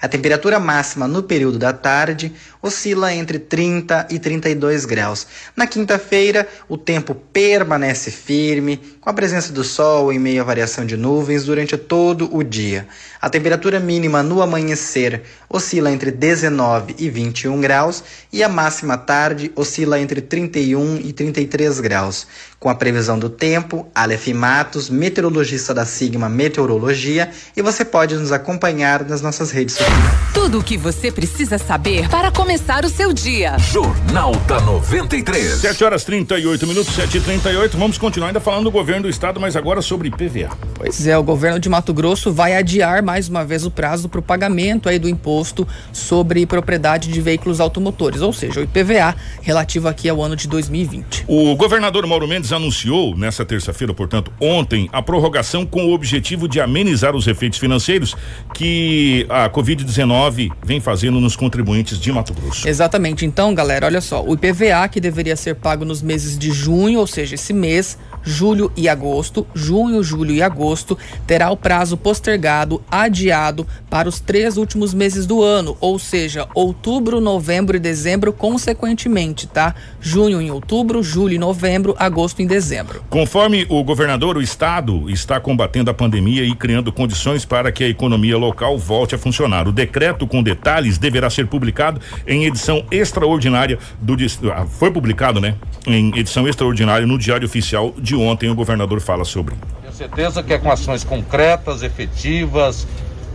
[0.00, 5.26] A temperatura máxima no período da tarde oscila entre 30 e 32 graus.
[5.56, 10.84] Na quinta-feira, o tempo permanece firme, com a presença do sol em meio à variação
[10.84, 12.86] de nuvens durante todo o dia.
[13.20, 19.50] A temperatura mínima no amanhecer oscila entre 19 e 21 graus e a máxima tarde
[19.56, 22.26] oscila entre 31 e 33 graus.
[22.60, 28.32] Com a previsão do tempo, Aleph Matos, meteorologista da Sigma Meteorologia, e você pode nos
[28.32, 29.94] acompanhar nas nossas redes sociais.
[30.34, 33.58] Tudo o que você precisa saber para começar o seu dia.
[33.58, 35.60] Jornal da 93.
[35.60, 39.38] 7 horas 38 minutos, 7 e 38 Vamos continuar ainda falando do governo do estado,
[39.38, 40.56] mas agora sobre PVA.
[40.74, 44.20] Pois é, o governo de Mato Grosso vai adiar mais uma vez o prazo para
[44.20, 49.86] o pagamento aí do imposto sobre propriedade de veículos automotores, ou seja, o IPVA, relativo
[49.86, 51.26] aqui ao ano de 2020.
[51.28, 56.62] O governador Mauro Mendes anunciou nessa terça-feira, portanto, ontem, a prorrogação com o objetivo de
[56.62, 58.16] amenizar os efeitos financeiros
[58.54, 62.37] que a Covid-19 vem fazendo nos contribuintes de Mato Grosso.
[62.64, 63.26] Exatamente.
[63.26, 67.06] Então, galera, olha só, o IPVA que deveria ser pago nos meses de junho, ou
[67.06, 73.66] seja, esse mês, julho e agosto, junho, julho e agosto, terá o prazo postergado, adiado
[73.88, 79.74] para os três últimos meses do ano, ou seja, outubro, novembro e dezembro, consequentemente, tá?
[80.00, 83.02] Junho em outubro, julho e novembro, agosto em dezembro.
[83.08, 87.88] Conforme o governador, o estado está combatendo a pandemia e criando condições para que a
[87.88, 89.66] economia local volte a funcionar.
[89.66, 94.18] O decreto com detalhes deverá ser publicado em edição extraordinária do
[94.52, 95.54] ah, foi publicado, né?
[95.86, 99.54] Em edição extraordinária no Diário Oficial de ontem o governador fala sobre.
[99.82, 102.86] Tenho certeza que é com ações concretas, efetivas,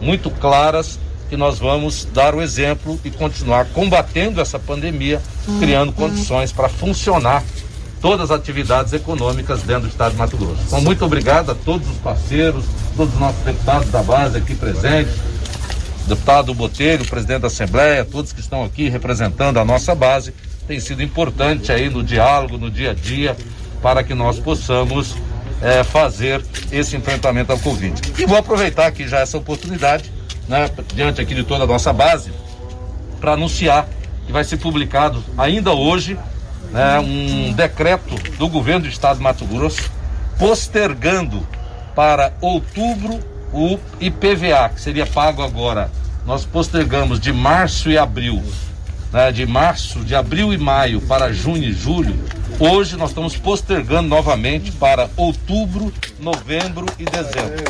[0.01, 0.99] muito claras
[1.29, 5.21] que nós vamos dar o exemplo e continuar combatendo essa pandemia,
[5.59, 7.43] criando condições para funcionar
[7.99, 10.61] todas as atividades econômicas dentro do estado de Mato Grosso.
[10.67, 12.65] Então, muito obrigado a todos os parceiros,
[12.97, 15.15] todos os nossos deputados da base aqui presentes,
[16.05, 20.33] deputado Botelho, presidente da Assembleia, todos que estão aqui representando a nossa base.
[20.67, 23.37] Tem sido importante aí no diálogo, no dia a dia,
[23.83, 25.15] para que nós possamos
[25.61, 28.01] é, fazer esse enfrentamento ao Covid.
[28.17, 30.09] E vou aproveitar aqui já essa oportunidade,
[30.47, 32.31] né, diante aqui de toda a nossa base,
[33.19, 33.87] para anunciar
[34.25, 36.17] que vai ser publicado ainda hoje
[36.71, 39.91] né, um decreto do governo do estado de Mato Grosso
[40.39, 41.45] postergando
[41.93, 43.19] para outubro
[43.51, 45.91] o IPVA, que seria pago agora.
[46.25, 48.41] Nós postergamos de março e abril,
[49.11, 52.17] né, de março, de abril e maio para junho e julho.
[52.59, 57.63] Hoje nós estamos postergando novamente para outubro, novembro e dezembro.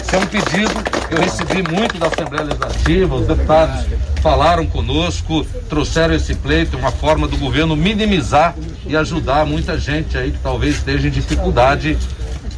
[0.00, 0.74] Esse é um pedido
[1.08, 3.86] que eu recebi muito da Assembleia Legislativa, os deputados
[4.22, 8.54] falaram conosco, trouxeram esse pleito, uma forma do governo minimizar
[8.86, 11.98] e ajudar muita gente aí que talvez esteja em dificuldade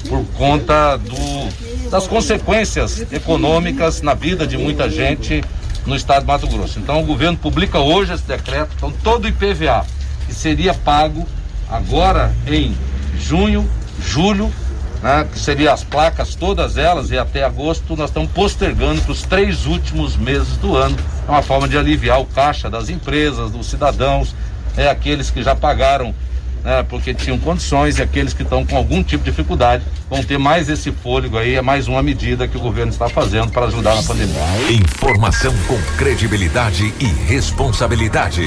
[0.09, 5.43] por conta do, das consequências econômicas na vida de muita gente
[5.87, 6.79] no estado de Mato Grosso.
[6.79, 9.87] Então o governo publica hoje esse decreto, então todo IPVA
[10.29, 11.27] que seria pago
[11.71, 12.77] agora em
[13.19, 13.69] junho,
[14.07, 14.53] julho,
[15.03, 19.23] né, que seriam as placas, todas elas, e até agosto, nós estamos postergando para os
[19.23, 20.97] três últimos meses do ano.
[21.27, 24.35] É uma forma de aliviar o caixa das empresas, dos cidadãos,
[24.77, 26.15] é aqueles que já pagaram
[26.63, 30.39] né, porque tinham condições e aqueles que estão com algum tipo de dificuldade vão ter
[30.39, 33.95] mais esse fôlego aí, é mais uma medida que o governo está fazendo para ajudar
[33.95, 34.43] na pandemia.
[34.71, 38.43] Informação com credibilidade e responsabilidade.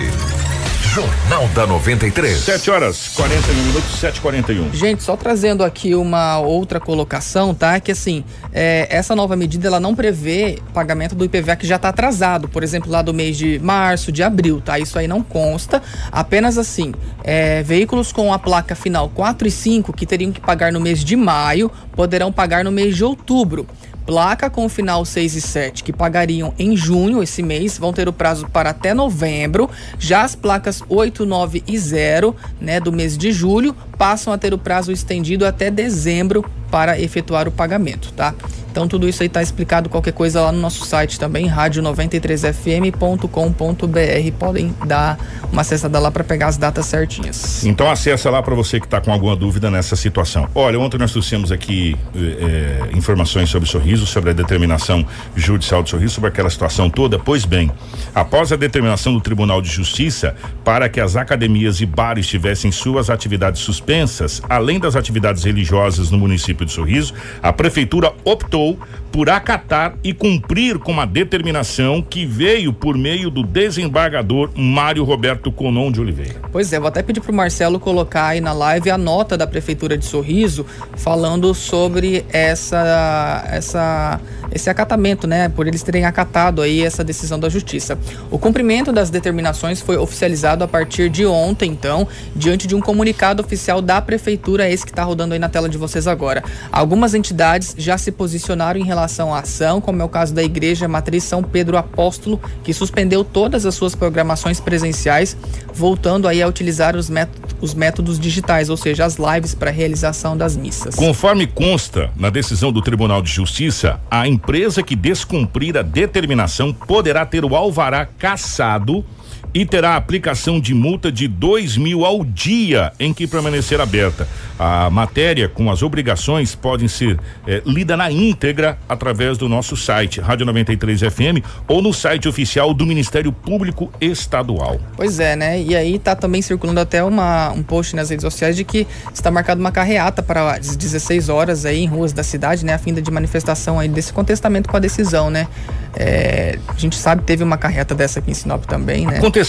[0.93, 2.37] Jornal da 93.
[2.37, 4.73] 7 horas 41 minutos, 7h41.
[4.73, 7.79] Gente, só trazendo aqui uma outra colocação, tá?
[7.79, 11.89] Que assim, é, essa nova medida ela não prevê pagamento do IPVA que já está
[11.89, 14.77] atrasado, por exemplo, lá do mês de março, de abril, tá?
[14.77, 15.81] Isso aí não consta.
[16.11, 16.93] Apenas assim,
[17.23, 21.03] é, veículos com a placa final 4 e 5 que teriam que pagar no mês
[21.03, 23.65] de maio poderão pagar no mês de outubro.
[24.05, 28.13] Placa com final 6 e 7, que pagariam em junho esse mês, vão ter o
[28.13, 29.69] prazo para até novembro.
[29.99, 34.53] Já as placas 8, 9 e 0, né, do mês de julho, passam a ter
[34.53, 38.33] o prazo estendido até dezembro para efetuar o pagamento, tá?
[38.71, 44.37] Então tudo isso aí tá explicado, qualquer coisa lá no nosso site também, rádio93fm.com.br.
[44.39, 45.19] Podem dar
[45.51, 47.65] uma acessada lá para pegar as datas certinhas.
[47.65, 50.47] Então acessa lá para você que está com alguma dúvida nessa situação.
[50.55, 55.05] Olha, ontem nós trouxemos aqui eh, informações sobre sorriso, sobre a determinação
[55.35, 57.19] judicial de sorriso, sobre aquela situação toda.
[57.19, 57.69] Pois bem,
[58.15, 63.09] após a determinação do Tribunal de Justiça para que as academias e bares tivessem suas
[63.09, 68.77] atividades suspensas, além das atividades religiosas no município de Sorriso, a prefeitura optou
[69.11, 75.51] por acatar e cumprir com uma determinação que veio por meio do desembargador Mário Roberto
[75.51, 76.35] Conon de Oliveira.
[76.51, 79.97] Pois é, vou até pedir pro Marcelo colocar aí na live a nota da prefeitura
[79.97, 84.19] de Sorriso falando sobre essa essa
[84.53, 87.97] esse acatamento, né, por eles terem acatado aí essa decisão da justiça.
[88.29, 92.05] O cumprimento das determinações foi oficializado a partir de ontem, então,
[92.35, 95.77] diante de um comunicado oficial da prefeitura, esse que está rodando aí na tela de
[95.77, 96.43] vocês agora.
[96.71, 100.87] Algumas entidades já se posicionaram em relação à ação, como é o caso da Igreja
[100.87, 105.35] Matriz São Pedro Apóstolo, que suspendeu todas as suas programações presenciais,
[105.73, 110.35] voltando aí a utilizar os métodos, os métodos digitais, ou seja, as lives para realização
[110.35, 110.95] das missas.
[110.95, 117.25] Conforme consta na decisão do Tribunal de Justiça, a empresa que descumprir a determinação poderá
[117.25, 119.05] ter o alvará cassado
[119.53, 124.27] e terá aplicação de multa de dois mil ao dia em que permanecer aberta.
[124.57, 130.21] A matéria com as obrigações podem ser eh, lida na íntegra através do nosso site
[130.21, 134.79] Rádio 93 FM ou no site oficial do Ministério Público Estadual.
[134.95, 135.61] Pois é, né?
[135.61, 139.31] E aí tá também circulando até uma, um post nas redes sociais de que está
[139.31, 142.73] marcada uma carreata para as 16 horas aí em ruas da cidade, né?
[142.73, 145.47] A fim de manifestação aí desse contestamento com a decisão, né?
[145.95, 149.17] É, a gente sabe teve uma carreata dessa aqui em Sinop também, né?
[149.17, 149.40] Aconteceu,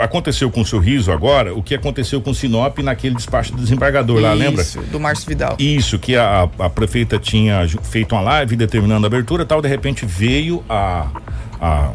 [0.00, 4.32] aconteceu com o Sorriso agora o que aconteceu com Sinop naquele despacho do desembargador lá,
[4.32, 4.62] lembra?
[4.62, 5.56] Isso, do Márcio Vidal.
[5.58, 9.68] Isso, que a, a prefeita tinha feito uma live determinando a abertura e tal, de
[9.68, 11.08] repente veio a,
[11.60, 11.90] a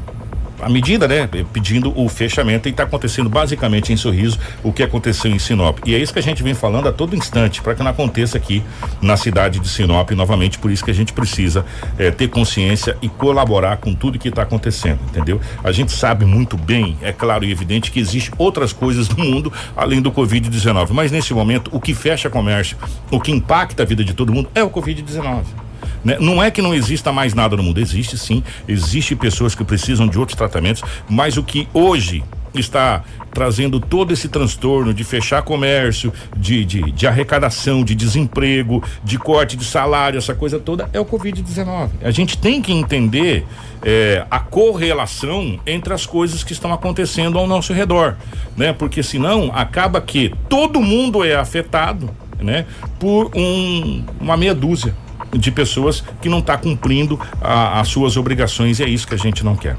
[0.60, 5.32] a medida, né, pedindo o fechamento e está acontecendo basicamente em Sorriso o que aconteceu
[5.32, 5.80] em Sinop.
[5.86, 8.38] E é isso que a gente vem falando a todo instante para que não aconteça
[8.38, 8.64] aqui
[9.02, 10.58] na cidade de Sinop novamente.
[10.60, 11.66] Por isso que a gente precisa
[11.98, 15.40] eh, ter consciência e colaborar com tudo que está acontecendo, entendeu?
[15.64, 19.52] A gente sabe muito bem, é claro e evidente que existe outras coisas no mundo
[19.76, 22.78] além do Covid-19, mas nesse momento o que fecha comércio,
[23.12, 25.65] o que impacta a vida de todo mundo é o Covid-19.
[26.06, 26.18] Né?
[26.20, 30.08] Não é que não exista mais nada no mundo, existe sim, existe pessoas que precisam
[30.08, 33.04] de outros tratamentos, mas o que hoje está
[33.34, 39.58] trazendo todo esse transtorno de fechar comércio, de, de, de arrecadação, de desemprego, de corte
[39.58, 41.90] de salário, essa coisa toda, é o Covid-19.
[42.02, 43.46] A gente tem que entender
[43.84, 48.16] eh, a correlação entre as coisas que estão acontecendo ao nosso redor,
[48.56, 48.72] né?
[48.72, 52.66] Porque senão acaba que todo mundo é afetado, né?
[52.98, 54.96] Por um, uma meia dúzia
[55.38, 59.44] de pessoas que não está cumprindo as suas obrigações e é isso que a gente
[59.44, 59.78] não quer.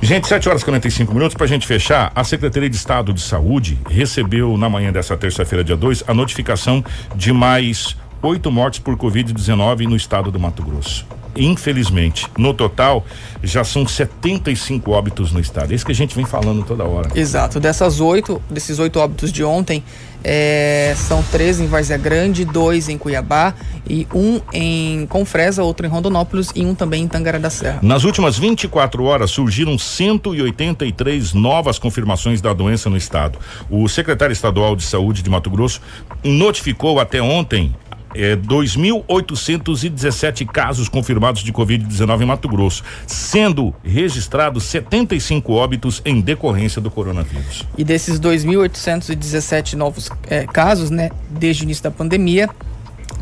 [0.00, 2.12] Gente, 7 horas e 45 minutos para a gente fechar.
[2.14, 6.84] A Secretaria de Estado de Saúde recebeu na manhã dessa terça-feira, dia 2, a notificação
[7.16, 11.04] de mais oito mortes por Covid-19 no estado do Mato Grosso.
[11.36, 13.04] Infelizmente, no total,
[13.42, 15.72] já são 75 óbitos no estado.
[15.72, 17.10] É isso que a gente vem falando toda hora.
[17.14, 17.60] Exato.
[17.60, 19.82] Dessas oito, desses oito óbitos de ontem,
[20.24, 23.54] é, são três em Várzea Grande, dois em Cuiabá
[23.88, 27.78] e um em Confresa, outro em Rondonópolis e um também em Tangará da Serra.
[27.82, 33.38] Nas últimas 24 horas surgiram 183 novas confirmações da doença no estado.
[33.70, 35.80] O secretário estadual de saúde de Mato Grosso
[36.22, 37.74] notificou até ontem
[38.14, 46.80] é, 2.817 casos confirmados de Covid-19 em Mato Grosso, sendo registrados 75 óbitos em decorrência
[46.80, 47.64] do coronavírus.
[47.76, 52.48] E desses 2.817 novos é, casos, né, desde o início da pandemia,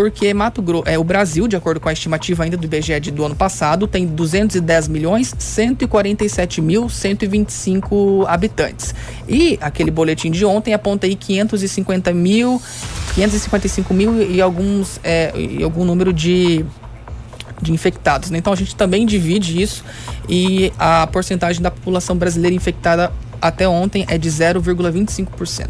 [0.00, 3.22] Porque Mato Grosso, é, o Brasil, de acordo com a estimativa ainda do IBGE do
[3.22, 8.94] ano passado, tem 210 milhões 147 mil 125 habitantes.
[9.28, 12.62] E aquele boletim de ontem aponta aí 550 mil,
[13.14, 16.64] 555 mil e alguns é, e algum número de
[17.60, 18.30] de infectados.
[18.30, 18.38] Né?
[18.38, 19.84] Então a gente também divide isso
[20.26, 25.68] e a porcentagem da população brasileira infectada até ontem é de 0,25%.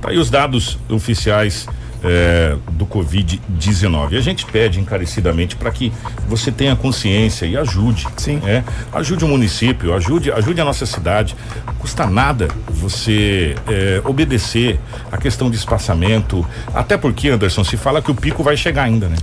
[0.00, 1.66] Tá aí os dados oficiais
[2.02, 4.16] é, do Covid-19.
[4.16, 5.92] A gente pede encarecidamente para que
[6.28, 8.06] você tenha consciência e ajude.
[8.16, 8.40] Sim.
[8.44, 11.36] É, ajude o município, ajude, ajude a nossa cidade.
[11.78, 14.78] Custa nada você é, obedecer
[15.10, 16.46] a questão de espaçamento.
[16.74, 19.16] Até porque, Anderson, se fala que o pico vai chegar ainda, né?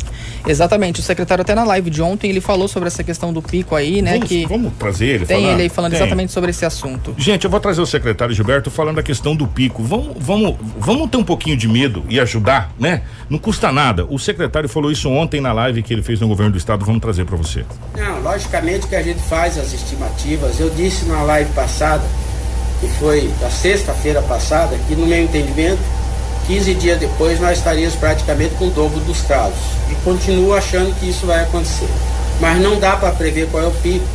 [0.47, 0.99] Exatamente.
[0.99, 4.01] O secretário até na live de ontem ele falou sobre essa questão do pico aí,
[4.01, 4.13] né?
[4.13, 5.25] Vamos, que vamos trazer ele.
[5.25, 5.53] Tem falar?
[5.53, 6.01] ele aí falando Tem.
[6.01, 7.13] exatamente sobre esse assunto.
[7.17, 9.83] Gente, eu vou trazer o secretário Gilberto falando da questão do pico.
[9.83, 13.01] Vamos, vamos, vamos ter um pouquinho de medo e ajudar, né?
[13.29, 14.05] Não custa nada.
[14.09, 16.85] O secretário falou isso ontem na live que ele fez no governo do estado.
[16.85, 17.65] Vamos trazer para você.
[17.95, 20.59] Não, logicamente que a gente faz as estimativas.
[20.59, 22.03] Eu disse na live passada,
[22.79, 25.81] que foi da sexta-feira passada, que no meu entendimento
[26.47, 29.59] 15 dias depois nós estaríamos praticamente com o dobro dos casos.
[29.91, 31.89] E continuo achando que isso vai acontecer.
[32.39, 34.05] Mas não dá para prever qual é o pico.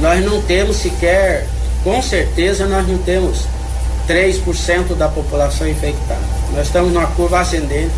[0.00, 1.46] Nós não temos sequer,
[1.82, 3.46] com certeza nós não temos
[4.06, 6.41] 3% da população infectada.
[6.52, 7.94] Nós estamos numa curva ascendente.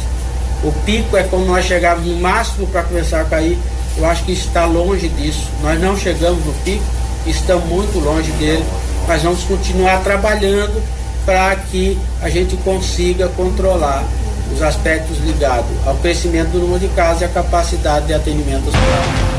[0.62, 3.58] O pico é como nós chegávamos no máximo para começar a cair.
[3.96, 5.48] Eu acho que está longe disso.
[5.62, 6.84] Nós não chegamos no pico,
[7.26, 8.64] estamos muito longe dele.
[9.06, 10.82] Mas vamos continuar trabalhando
[11.26, 14.04] para que a gente consiga controlar
[14.52, 19.33] os aspectos ligados ao crescimento do número de casos e à capacidade de atendimento hospitalar.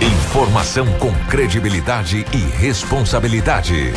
[0.00, 3.92] Informação com credibilidade e responsabilidade.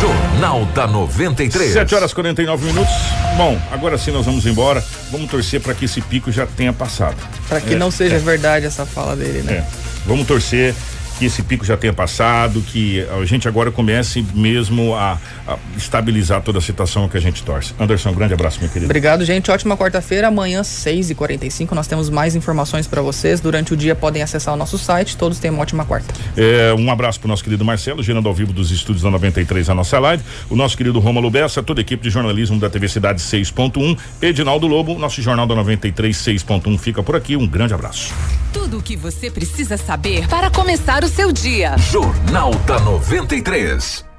[0.00, 1.72] Jornal da 93.
[1.72, 2.92] 7 horas 49 minutos.
[3.36, 4.84] Bom, agora sim nós vamos embora.
[5.10, 7.16] Vamos torcer para que esse pico já tenha passado.
[7.48, 8.18] Para que É, não seja é.
[8.18, 9.52] verdade essa fala dele, né?
[9.54, 9.64] É.
[10.06, 10.74] Vamos torcer
[11.20, 16.40] que esse pico já tenha passado, que a gente agora comece mesmo a, a estabilizar
[16.40, 17.74] toda a situação que a gente torce.
[17.78, 18.86] Anderson, um grande abraço, meu querido.
[18.86, 19.50] Obrigado, gente.
[19.50, 20.28] Ótima quarta-feira.
[20.28, 23.38] Amanhã, 6h45, nós temos mais informações para vocês.
[23.38, 25.14] Durante o dia podem acessar o nosso site.
[25.14, 26.14] Todos tenham uma ótima quarta.
[26.34, 29.74] É, um abraço pro nosso querido Marcelo, gerando ao vivo dos estúdios da 93 a
[29.74, 30.24] nossa live.
[30.48, 33.98] O nosso querido Romulo Bessa, toda a equipe de jornalismo da TV Cidade 6.1.
[34.22, 37.36] Edinaldo Lobo, nosso jornal da 93 6.1 fica por aqui.
[37.36, 38.14] Um grande abraço.
[38.54, 41.76] Tudo o que você precisa saber para começar o seu dia.
[41.76, 44.09] Jornal da 93.